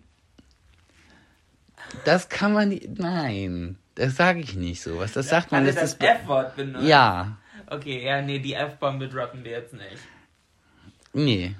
[2.05, 2.97] Das kann man nicht.
[2.97, 4.99] Nein, das sage ich nicht so.
[4.99, 5.61] Was das sagt man?
[5.61, 6.01] Hat Das das ist.
[6.03, 6.85] F-Wort benutzt?
[6.87, 9.97] Ja, Okay, ja, nee, die F-Bombe droppen wir jetzt nicht.
[11.13, 11.55] nee.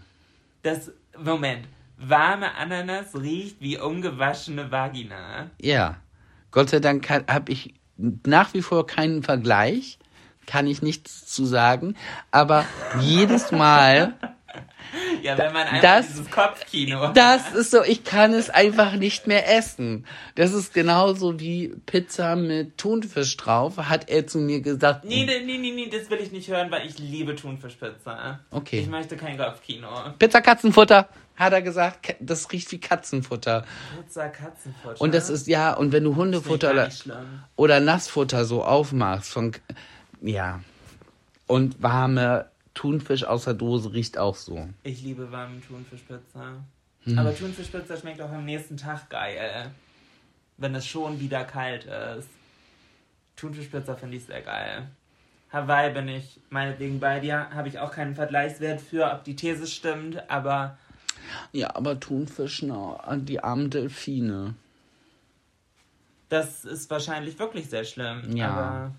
[0.61, 1.67] Das, Moment.
[1.97, 5.49] Warme Ananas riecht wie ungewaschene Vagina.
[5.59, 5.97] Ja.
[6.55, 9.99] Gott sei Dank habe ich nach wie vor keinen Vergleich.
[10.47, 11.95] Kann ich nichts zu sagen.
[12.31, 12.65] Aber
[13.01, 14.13] jedes Mal,
[15.21, 17.11] Ja, wenn man einfach das- dieses Kopfkino.
[17.13, 20.05] das ist so, ich kann es einfach nicht mehr essen.
[20.35, 25.03] Das ist genauso wie Pizza mit Thunfisch drauf, hat er zu mir gesagt.
[25.03, 28.39] Nee, nee, nee, nee, das will ich nicht hören, weil ich liebe Thunfischpizza.
[28.51, 28.79] Okay.
[28.79, 29.87] Ich möchte kein Kopfkino.
[30.19, 32.15] Pizza Katzenfutter, hat er gesagt.
[32.19, 33.65] Das riecht wie Katzenfutter.
[33.97, 35.01] Pizza Katzenfutter.
[35.01, 36.89] Und das ist, ja, und wenn du Hundefutter oder,
[37.55, 39.51] oder Nassfutter so aufmachst, von,
[40.21, 40.61] ja.
[41.47, 44.67] Und warme Thunfisch aus der Dose riecht auch so.
[44.83, 46.53] Ich liebe warme Thunfischpizza.
[47.03, 47.19] Hm.
[47.19, 49.71] Aber Thunfischpizza schmeckt auch am nächsten Tag geil.
[50.57, 52.29] Wenn es schon wieder kalt ist.
[53.35, 54.87] Thunfischpizza finde ich sehr geil.
[55.51, 57.49] Hawaii bin ich meinetwegen bei dir.
[57.51, 60.29] Habe ich auch keinen Vergleichswert für, ob die These stimmt.
[60.29, 60.77] Aber
[61.51, 64.55] Ja, aber Thunfisch, na, die armen Delfine.
[66.29, 68.35] das ist wahrscheinlich wirklich sehr schlimm.
[68.35, 68.49] Ja.
[68.49, 68.95] Aber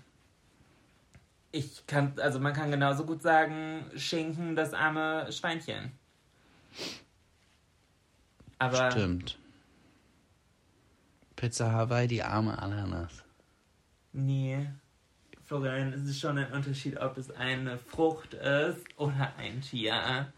[1.51, 5.91] ich kann, also man kann genauso gut sagen, Schinken, das arme Schweinchen.
[8.59, 9.37] Aber Stimmt.
[11.35, 13.23] Pizza Hawaii, die arme Ananas.
[14.13, 14.67] Nee.
[15.45, 20.33] Florian, es ist schon ein Unterschied, ob es eine Frucht ist oder ein Tier.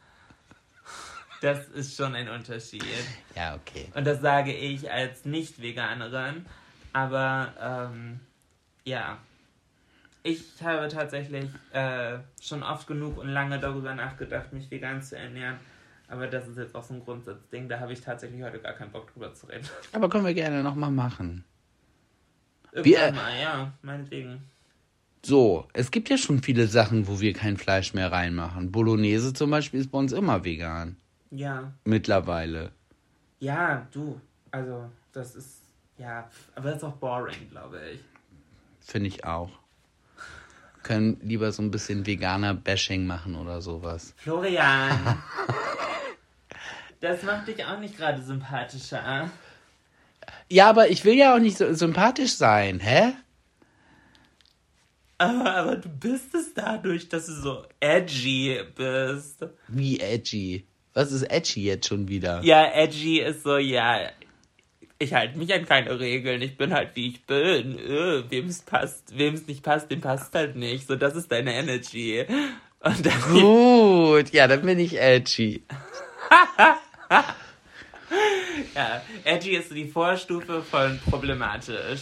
[1.41, 2.83] Das ist schon ein Unterschied.
[3.35, 3.87] Ja, okay.
[3.95, 6.45] Und das sage ich als Nicht-Veganerin.
[6.93, 7.53] Aber
[7.93, 8.19] ähm,
[8.83, 9.17] ja.
[10.21, 15.55] Ich habe tatsächlich äh, schon oft genug und lange darüber nachgedacht, mich vegan zu ernähren.
[16.09, 17.69] Aber das ist jetzt auch so ein Grundsatzding.
[17.69, 19.65] Da habe ich tatsächlich heute gar keinen Bock drüber zu reden.
[19.93, 21.45] Aber können wir gerne nochmal machen.
[22.73, 24.41] Irgendwann Wir- mal, ja, meinetwegen.
[25.25, 28.71] So, es gibt ja schon viele Sachen, wo wir kein Fleisch mehr reinmachen.
[28.71, 30.95] Bolognese zum Beispiel ist bei uns immer vegan.
[31.31, 31.73] Ja.
[31.83, 32.71] Mittlerweile.
[33.39, 34.19] Ja, du.
[34.51, 35.61] Also, das ist.
[35.97, 37.99] Ja, aber das ist auch boring, glaube ich.
[38.79, 39.51] Finde ich auch.
[40.83, 44.13] Können lieber so ein bisschen veganer Bashing machen oder sowas.
[44.17, 45.21] Florian!
[47.01, 49.29] das macht dich auch nicht gerade sympathischer.
[50.47, 53.13] Ja, aber ich will ja auch nicht so sympathisch sein, hä?
[55.17, 59.45] Aber, aber du bist es dadurch, dass du so edgy bist.
[59.67, 60.65] Wie edgy.
[60.93, 62.41] Was ist edgy jetzt schon wieder?
[62.43, 64.09] Ja, edgy ist so, ja.
[64.97, 66.41] Ich halte mich an keine Regeln.
[66.41, 67.79] Ich bin halt wie ich bin.
[67.79, 70.87] Äh, Wem es passt, wem es nicht passt, dem passt halt nicht.
[70.87, 72.25] So, das ist deine Energy.
[73.31, 75.63] Gut, ja, dann bin ich edgy.
[78.75, 82.01] Ja, edgy ist so die Vorstufe von problematisch.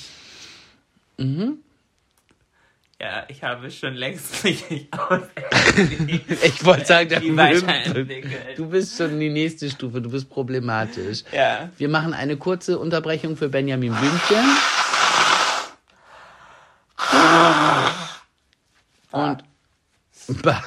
[1.17, 1.59] Mhm.
[2.99, 5.21] Ja, ich habe schon längst mich aus.
[6.43, 8.57] Ich wollte sagen, Die du, weiterentwickelt.
[8.57, 11.23] du bist schon die nächste Stufe, du bist problematisch.
[11.31, 11.69] Ja.
[11.77, 14.45] Wir machen eine kurze Unterbrechung für Benjamin Blümchen.
[19.11, 19.43] Und.
[20.43, 20.63] Bah.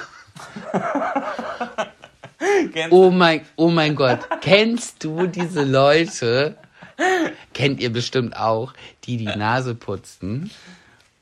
[2.89, 4.19] Oh mein, oh mein Gott.
[4.41, 6.57] Kennst du diese Leute?
[7.53, 8.73] Kennt ihr bestimmt auch,
[9.03, 10.49] die die Nase putzen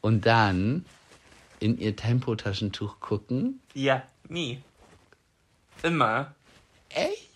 [0.01, 0.85] und dann
[1.59, 3.59] in ihr Tempotaschentuch gucken?
[3.73, 4.61] Ja, nie.
[5.83, 6.33] Immer.
[6.89, 7.29] Echt?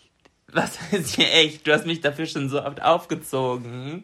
[0.51, 1.65] Was heißt hier echt?
[1.65, 4.03] Du hast mich dafür schon so oft aufgezogen.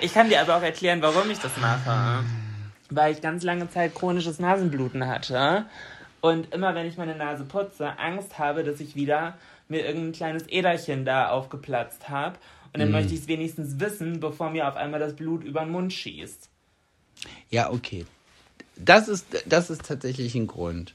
[0.00, 2.24] Ich kann dir aber auch erklären, warum ich das mache.
[2.90, 5.66] Weil ich ganz lange Zeit chronisches Nasenbluten hatte
[6.24, 9.36] und immer wenn ich meine Nase putze, Angst habe, dass ich wieder
[9.68, 12.38] mir irgendein kleines Äderchen da aufgeplatzt habe.
[12.72, 15.70] Und dann möchte ich es wenigstens wissen, bevor mir auf einmal das Blut über den
[15.70, 16.48] Mund schießt.
[17.50, 18.06] Ja, okay.
[18.76, 20.94] Das ist, das ist tatsächlich ein Grund.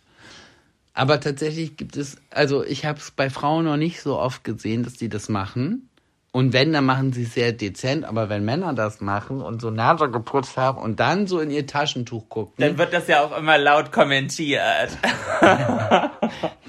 [0.93, 4.83] Aber tatsächlich gibt es, also ich habe es bei Frauen noch nicht so oft gesehen,
[4.83, 5.89] dass die das machen.
[6.31, 8.05] Und wenn, dann machen sie es sehr dezent.
[8.05, 11.65] Aber wenn Männer das machen und so Nase geputzt haben und dann so in ihr
[11.65, 12.53] Taschentuch gucken.
[12.57, 14.89] Dann wird das ja auch immer laut kommentiert.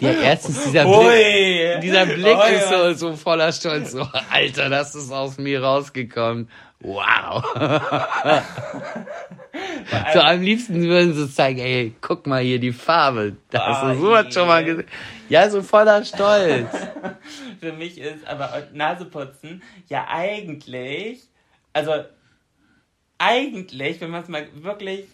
[0.00, 1.04] Ja, erstens dieser Ui.
[1.04, 2.54] Blick, dieser Blick Ui.
[2.54, 3.92] ist so, so voller Stolz.
[3.92, 6.48] So, Alter, das ist aus mir rausgekommen.
[6.80, 7.44] Wow.
[10.14, 13.36] so am liebsten würden sie zeigen, ey, guck mal hier die Farbe.
[13.50, 14.86] Das Ah, ist sowas schon mal gesehen.
[15.28, 16.70] Ja, so voller Stolz.
[17.60, 21.20] Für mich ist aber Naseputzen ja eigentlich,
[21.72, 21.92] also
[23.18, 25.04] eigentlich, wenn man es mal wirklich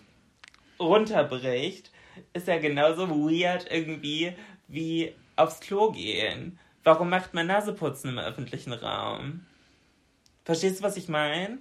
[0.79, 1.91] runterbricht,
[2.33, 4.33] ist ja genauso weird irgendwie
[4.69, 6.59] wie aufs Klo gehen.
[6.85, 9.45] Warum macht man Naseputzen im öffentlichen Raum?
[10.47, 11.59] Verstehst du, was ich meine?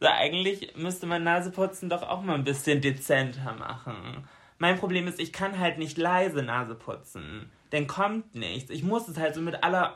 [0.00, 4.28] So, eigentlich müsste man Naseputzen doch auch mal ein bisschen dezenter machen.
[4.58, 7.48] Mein Problem ist, ich kann halt nicht leise Nase putzen.
[7.70, 8.70] Denn kommt nichts.
[8.70, 9.94] Ich muss es halt so mit aller.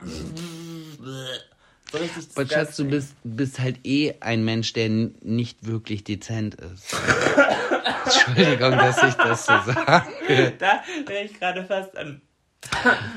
[1.90, 6.54] So richtig Aber Schatz, du bist, bist halt eh ein Mensch, der nicht wirklich dezent
[6.54, 6.94] ist.
[8.04, 10.52] Entschuldigung, dass ich das so sage.
[10.58, 12.22] Da wäre ich gerade fast an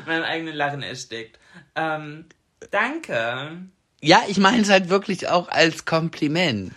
[0.07, 1.37] meinem eigenen Lachen erstickt.
[1.75, 2.25] Ähm,
[2.71, 3.67] danke.
[4.03, 6.73] Ja, ich meine es halt wirklich auch als Kompliment.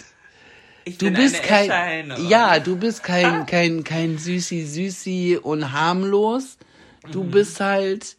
[0.84, 6.56] Ich Du bin bist kein, ja, du bist kein, kein, kein Süßi, Süßi und harmlos.
[7.10, 8.16] Du bist halt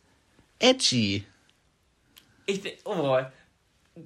[0.60, 1.26] edgy.
[2.46, 3.18] Ich, oh,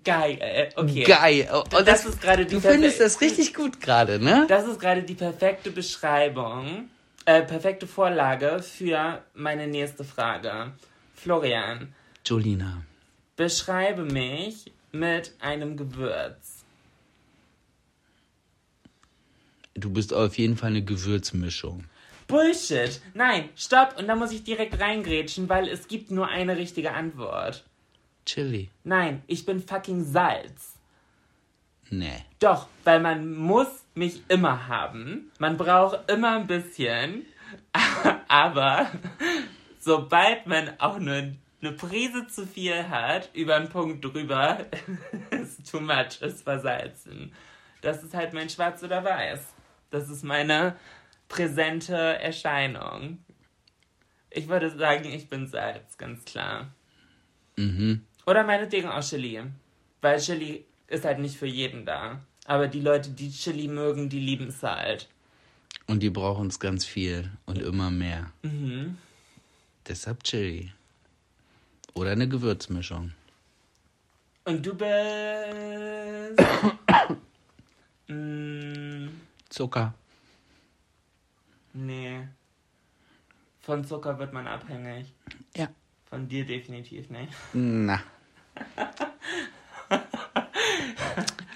[0.04, 0.70] geil.
[0.76, 1.04] Okay.
[1.04, 1.50] Geil.
[1.76, 4.46] Und Das ist gerade die Du findest das richtig gut gerade, ne?
[4.48, 6.90] Das ist gerade die perfekte Beschreibung,
[7.26, 10.74] äh, perfekte Vorlage für meine nächste Frage.
[11.16, 11.94] Florian,
[12.26, 12.84] Jolina.
[13.36, 16.64] beschreibe mich mit einem Gewürz.
[19.74, 21.86] Du bist auf jeden Fall eine Gewürzmischung.
[22.28, 23.02] Bullshit.
[23.14, 23.98] Nein, stopp.
[23.98, 27.66] Und da muss ich direkt reingrätschen, weil es gibt nur eine richtige Antwort.
[28.26, 28.70] Chili.
[28.84, 30.78] Nein, ich bin fucking Salz.
[31.90, 32.24] Nee.
[32.40, 35.32] Doch, weil man muss mich immer haben.
[35.40, 37.26] Man braucht immer ein bisschen.
[38.30, 38.90] Aber
[39.80, 44.66] sobald man auch nur eine Prise zu viel hat, über einen Punkt drüber,
[45.30, 47.34] ist too much, ist versalzen.
[47.82, 49.54] Das ist halt mein Schwarz oder Weiß.
[49.90, 50.76] Das ist meine
[51.28, 53.20] präsente Erscheinung.
[54.30, 56.74] Ich würde sagen, ich bin Salz, ganz klar.
[57.58, 58.06] Mhm.
[58.26, 59.42] Oder meinetwegen auch Chili.
[60.02, 62.22] Weil Chili ist halt nicht für jeden da.
[62.46, 65.10] Aber die Leute, die Chili mögen, die lieben es halt.
[65.88, 68.32] Und die brauchen es ganz viel und immer mehr.
[68.42, 68.98] Mhm.
[69.88, 70.72] Deshalb Chili.
[71.94, 73.12] Oder eine Gewürzmischung.
[74.46, 74.90] Und du bist.
[78.08, 79.08] mm,
[79.50, 79.94] Zucker.
[81.74, 82.28] nee.
[83.62, 85.14] Von Zucker wird man abhängig.
[85.56, 85.68] Ja.
[86.10, 87.32] Von dir definitiv nicht.
[87.54, 88.02] Na.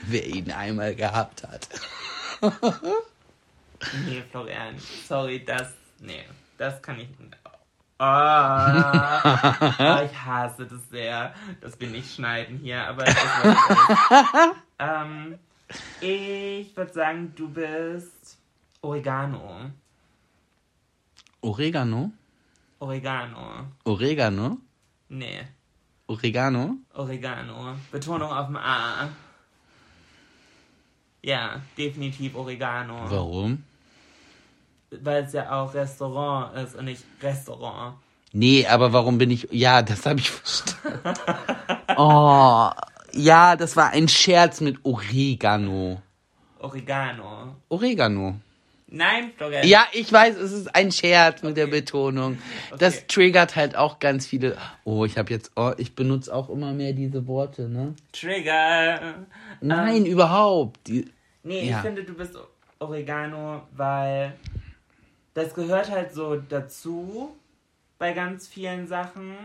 [0.07, 1.67] Wer ihn einmal gehabt hat.
[4.05, 4.75] Nee, Florian.
[5.07, 5.73] Sorry, das.
[5.99, 6.25] Nee,
[6.57, 7.35] das kann ich nicht.
[7.97, 9.21] Ah,
[9.79, 15.39] Ah, ich hasse das sehr, dass wir nicht schneiden hier, aber das ist ähm,
[16.01, 18.37] Ich würde sagen, du bist
[18.81, 19.71] Oregano.
[21.41, 22.11] Oregano?
[22.79, 23.67] Oregano.
[23.85, 24.57] Oregano?
[25.07, 25.47] Nee,
[26.07, 26.77] Oregano?
[26.93, 27.75] Oregano.
[27.91, 29.09] Betonung auf dem A.
[31.23, 33.09] Ja, definitiv Oregano.
[33.09, 33.63] Warum?
[35.03, 37.95] Weil es ja auch Restaurant ist und nicht Restaurant.
[38.33, 39.47] Nee, aber warum bin ich.
[39.51, 40.99] Ja, das habe ich verstanden.
[41.97, 42.69] Oh.
[43.13, 46.01] Ja, das war ein Scherz mit Oregano.
[46.59, 47.55] Oregano.
[47.69, 48.35] Oregano.
[48.87, 49.65] Nein, Florian.
[49.67, 52.37] Ja, ich weiß, es ist ein Scherz mit der Betonung.
[52.77, 53.05] Das Okay.
[53.07, 54.57] triggert halt auch ganz viele.
[54.83, 57.93] Oh, ich habe jetzt, oh, ich benutze auch immer mehr diese Worte, ne?
[58.11, 59.15] Trigger.
[59.61, 60.87] Nein, überhaupt.
[60.87, 61.05] Die,
[61.43, 61.77] Nee, Ja.
[61.77, 62.35] ich finde, du bist
[62.79, 64.33] Oregano, weil
[65.35, 67.35] das gehört halt so dazu
[67.99, 69.35] bei ganz vielen Sachen.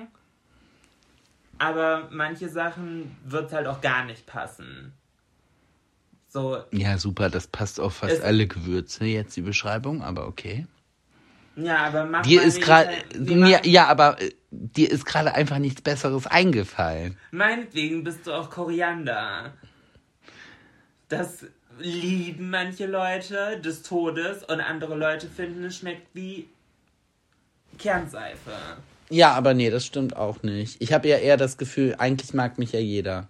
[1.59, 4.95] Aber manche Sachen wird halt auch gar nicht passen.
[6.29, 10.67] So, ja, super, das passt auf fast Es- alle Gewürze, jetzt die Beschreibung, aber okay.
[11.57, 12.89] ja, aber mach Dir ist gerade,
[13.19, 17.19] mir, machen- ja, aber äh, dir ist gerade einfach nichts Besseres eingefallen.
[17.33, 19.53] Meinetwegen bist du auch Koriander.
[21.09, 21.45] Das
[21.81, 26.49] lieben manche Leute des Todes und andere Leute finden, es schmeckt wie
[27.79, 28.53] Kernseife.
[29.09, 30.81] Ja, aber nee, das stimmt auch nicht.
[30.81, 33.29] Ich habe ja eher das Gefühl, eigentlich mag mich ja jeder.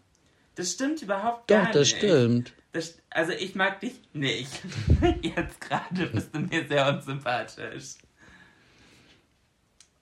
[0.55, 1.74] Das stimmt überhaupt Doch, gar nicht.
[1.74, 2.53] das stimmt.
[2.72, 4.53] Das, also ich mag dich nicht.
[5.22, 7.94] Jetzt gerade bist du mir sehr unsympathisch.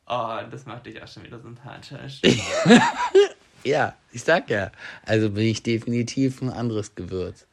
[0.06, 2.20] Oh, das macht dich auch schon wieder sympathisch.
[3.64, 4.70] Ja, ich sag ja.
[5.04, 7.46] Also bin ich definitiv ein anderes Gewürz.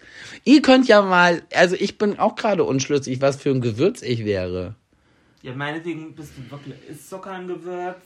[0.43, 4.26] Ihr könnt ja mal, also ich bin auch gerade unschlüssig, was für ein Gewürz ich
[4.26, 4.76] wäre.
[5.41, 6.76] Ja, meinetwegen bist du wirklich.
[6.89, 7.97] Ist Zucker ein Gewürz?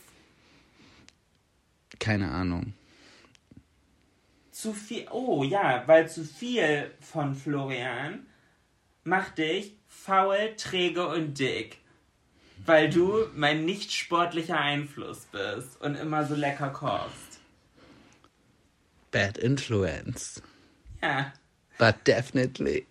[1.99, 2.73] Keine Ahnung.
[4.51, 5.07] Zu viel.
[5.11, 8.25] Oh ja, weil zu viel von Florian
[9.03, 11.77] macht dich faul, träge und dick.
[12.65, 17.28] Weil du mein nicht sportlicher Einfluss bist und immer so lecker kochst.
[19.11, 20.41] Bad influence.
[21.01, 21.33] Ja.
[21.77, 22.85] But definitely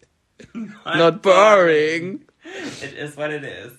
[0.97, 2.23] not boring.
[2.83, 3.73] It is what it is.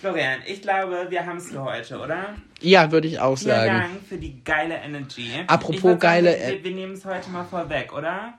[0.00, 2.34] Florian, ich glaube, wir haben es für heute, oder?
[2.60, 3.68] Ja, würde ich auch Vielen sagen.
[3.80, 5.30] Dank für die geile Energy.
[5.46, 8.34] Apropos würd geile Sagen, E- wir, wir nehmen es heute mal vorweg, oder?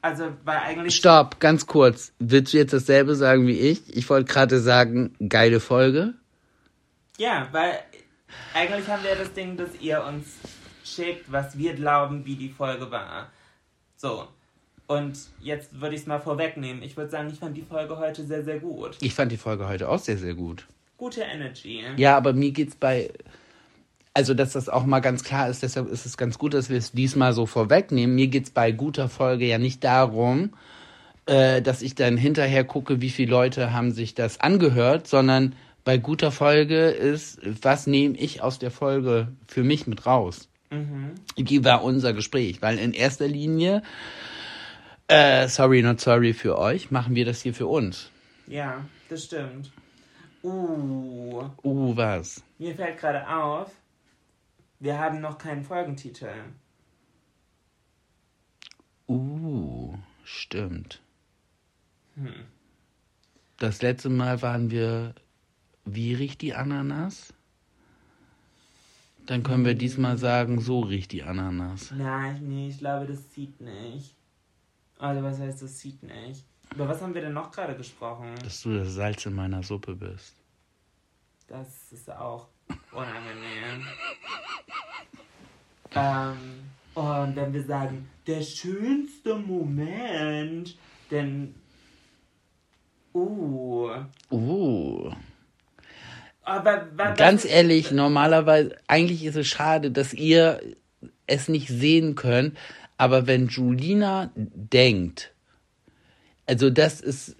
[0.00, 0.94] Also, weil eigentlich.
[0.96, 2.12] Stopp, ganz kurz.
[2.18, 3.96] Willst du jetzt dasselbe sagen wie ich?
[3.96, 6.14] Ich wollte gerade sagen, geile Folge.
[7.18, 7.78] Ja, weil
[8.54, 10.26] eigentlich haben wir das Ding, dass ihr uns
[10.84, 13.30] schickt, was wir glauben, wie die Folge war.
[13.96, 14.26] So.
[14.86, 16.82] Und jetzt würde ich es mal vorwegnehmen.
[16.82, 18.98] Ich würde sagen, ich fand die Folge heute sehr, sehr gut.
[19.00, 20.66] Ich fand die Folge heute auch sehr, sehr gut.
[20.98, 21.82] Gute Energy.
[21.96, 23.10] Ja, aber mir geht's bei.
[24.14, 26.76] Also, dass das auch mal ganz klar ist, deshalb ist es ganz gut, dass wir
[26.76, 28.14] es diesmal so vorwegnehmen.
[28.14, 30.52] Mir geht's bei guter Folge ja nicht darum,
[31.24, 35.54] äh, dass ich dann hinterher gucke, wie viele Leute haben sich das angehört, sondern
[35.84, 40.48] bei guter Folge ist, was nehme ich aus der Folge für mich mit raus?
[41.36, 42.62] Wie war unser Gespräch?
[42.62, 43.82] Weil in erster Linie,
[45.08, 48.10] äh, sorry, not sorry für euch, machen wir das hier für uns.
[48.46, 49.70] Ja, das stimmt.
[50.42, 52.42] Uh, Uh, was?
[52.58, 53.70] mir fällt gerade auf,
[54.80, 56.30] wir haben noch keinen Folgentitel.
[59.06, 59.94] Uh,
[60.24, 61.00] stimmt.
[63.58, 65.14] Das letzte Mal waren wir.
[65.84, 67.34] Wie riecht die Ananas?
[69.26, 71.92] Dann können wir diesmal sagen, so riecht die Ananas.
[71.96, 74.16] Nein, nee, ich glaube, das zieht nicht.
[74.98, 76.44] Also, was heißt, das zieht nicht?
[76.74, 78.34] Über was haben wir denn noch gerade gesprochen?
[78.42, 80.34] Dass du das Salz in meiner Suppe bist.
[81.46, 82.48] Das ist auch
[82.92, 83.86] unangenehm.
[85.94, 86.36] ähm,
[86.94, 90.76] und wenn wir sagen, der schönste Moment,
[91.10, 91.54] denn.
[93.14, 93.90] Uh.
[94.30, 95.12] Uh.
[96.44, 100.60] Aber wa- Ganz was- ehrlich, normalerweise, eigentlich ist es schade, dass ihr
[101.26, 102.58] es nicht sehen könnt,
[102.98, 105.32] aber wenn Julina denkt,
[106.46, 107.36] also das ist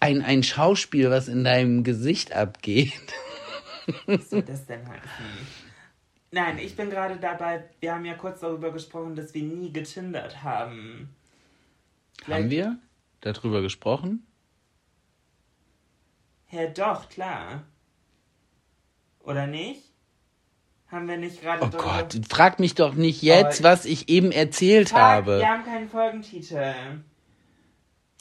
[0.00, 2.92] ein, ein Schauspiel, was in deinem Gesicht abgeht.
[4.06, 5.02] Was soll das denn heißen?
[6.30, 10.42] Nein, ich bin gerade dabei, wir haben ja kurz darüber gesprochen, dass wir nie getindert
[10.42, 11.10] haben.
[12.26, 12.78] Haben wir
[13.20, 14.26] darüber gesprochen?
[16.50, 17.64] Ja, doch, klar.
[19.24, 19.80] Oder nicht?
[20.90, 24.30] Haben wir nicht gerade Oh Gott, frag mich doch nicht jetzt, Aber- was ich eben
[24.30, 25.38] erzählt Fuck, habe.
[25.38, 26.74] Wir haben keinen Folgentitel.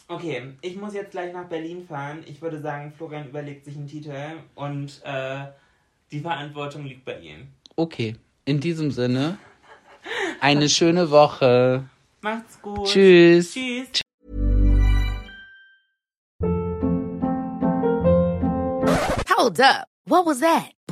[0.08, 2.24] Okay, ich muss jetzt gleich nach Berlin fahren.
[2.26, 4.14] Ich würde sagen, Florian überlegt sich einen Titel
[4.56, 5.45] und äh,
[6.12, 7.47] die Verantwortung liegt bei ihm.
[7.76, 9.38] Okay, in diesem Sinne,
[10.39, 11.86] eine schöne Woche.
[12.22, 12.88] Macht's gut.
[12.88, 13.54] Tschüss.
[13.54, 14.01] Tschüss.
[19.30, 19.88] Hold up.
[20.06, 20.72] What was that?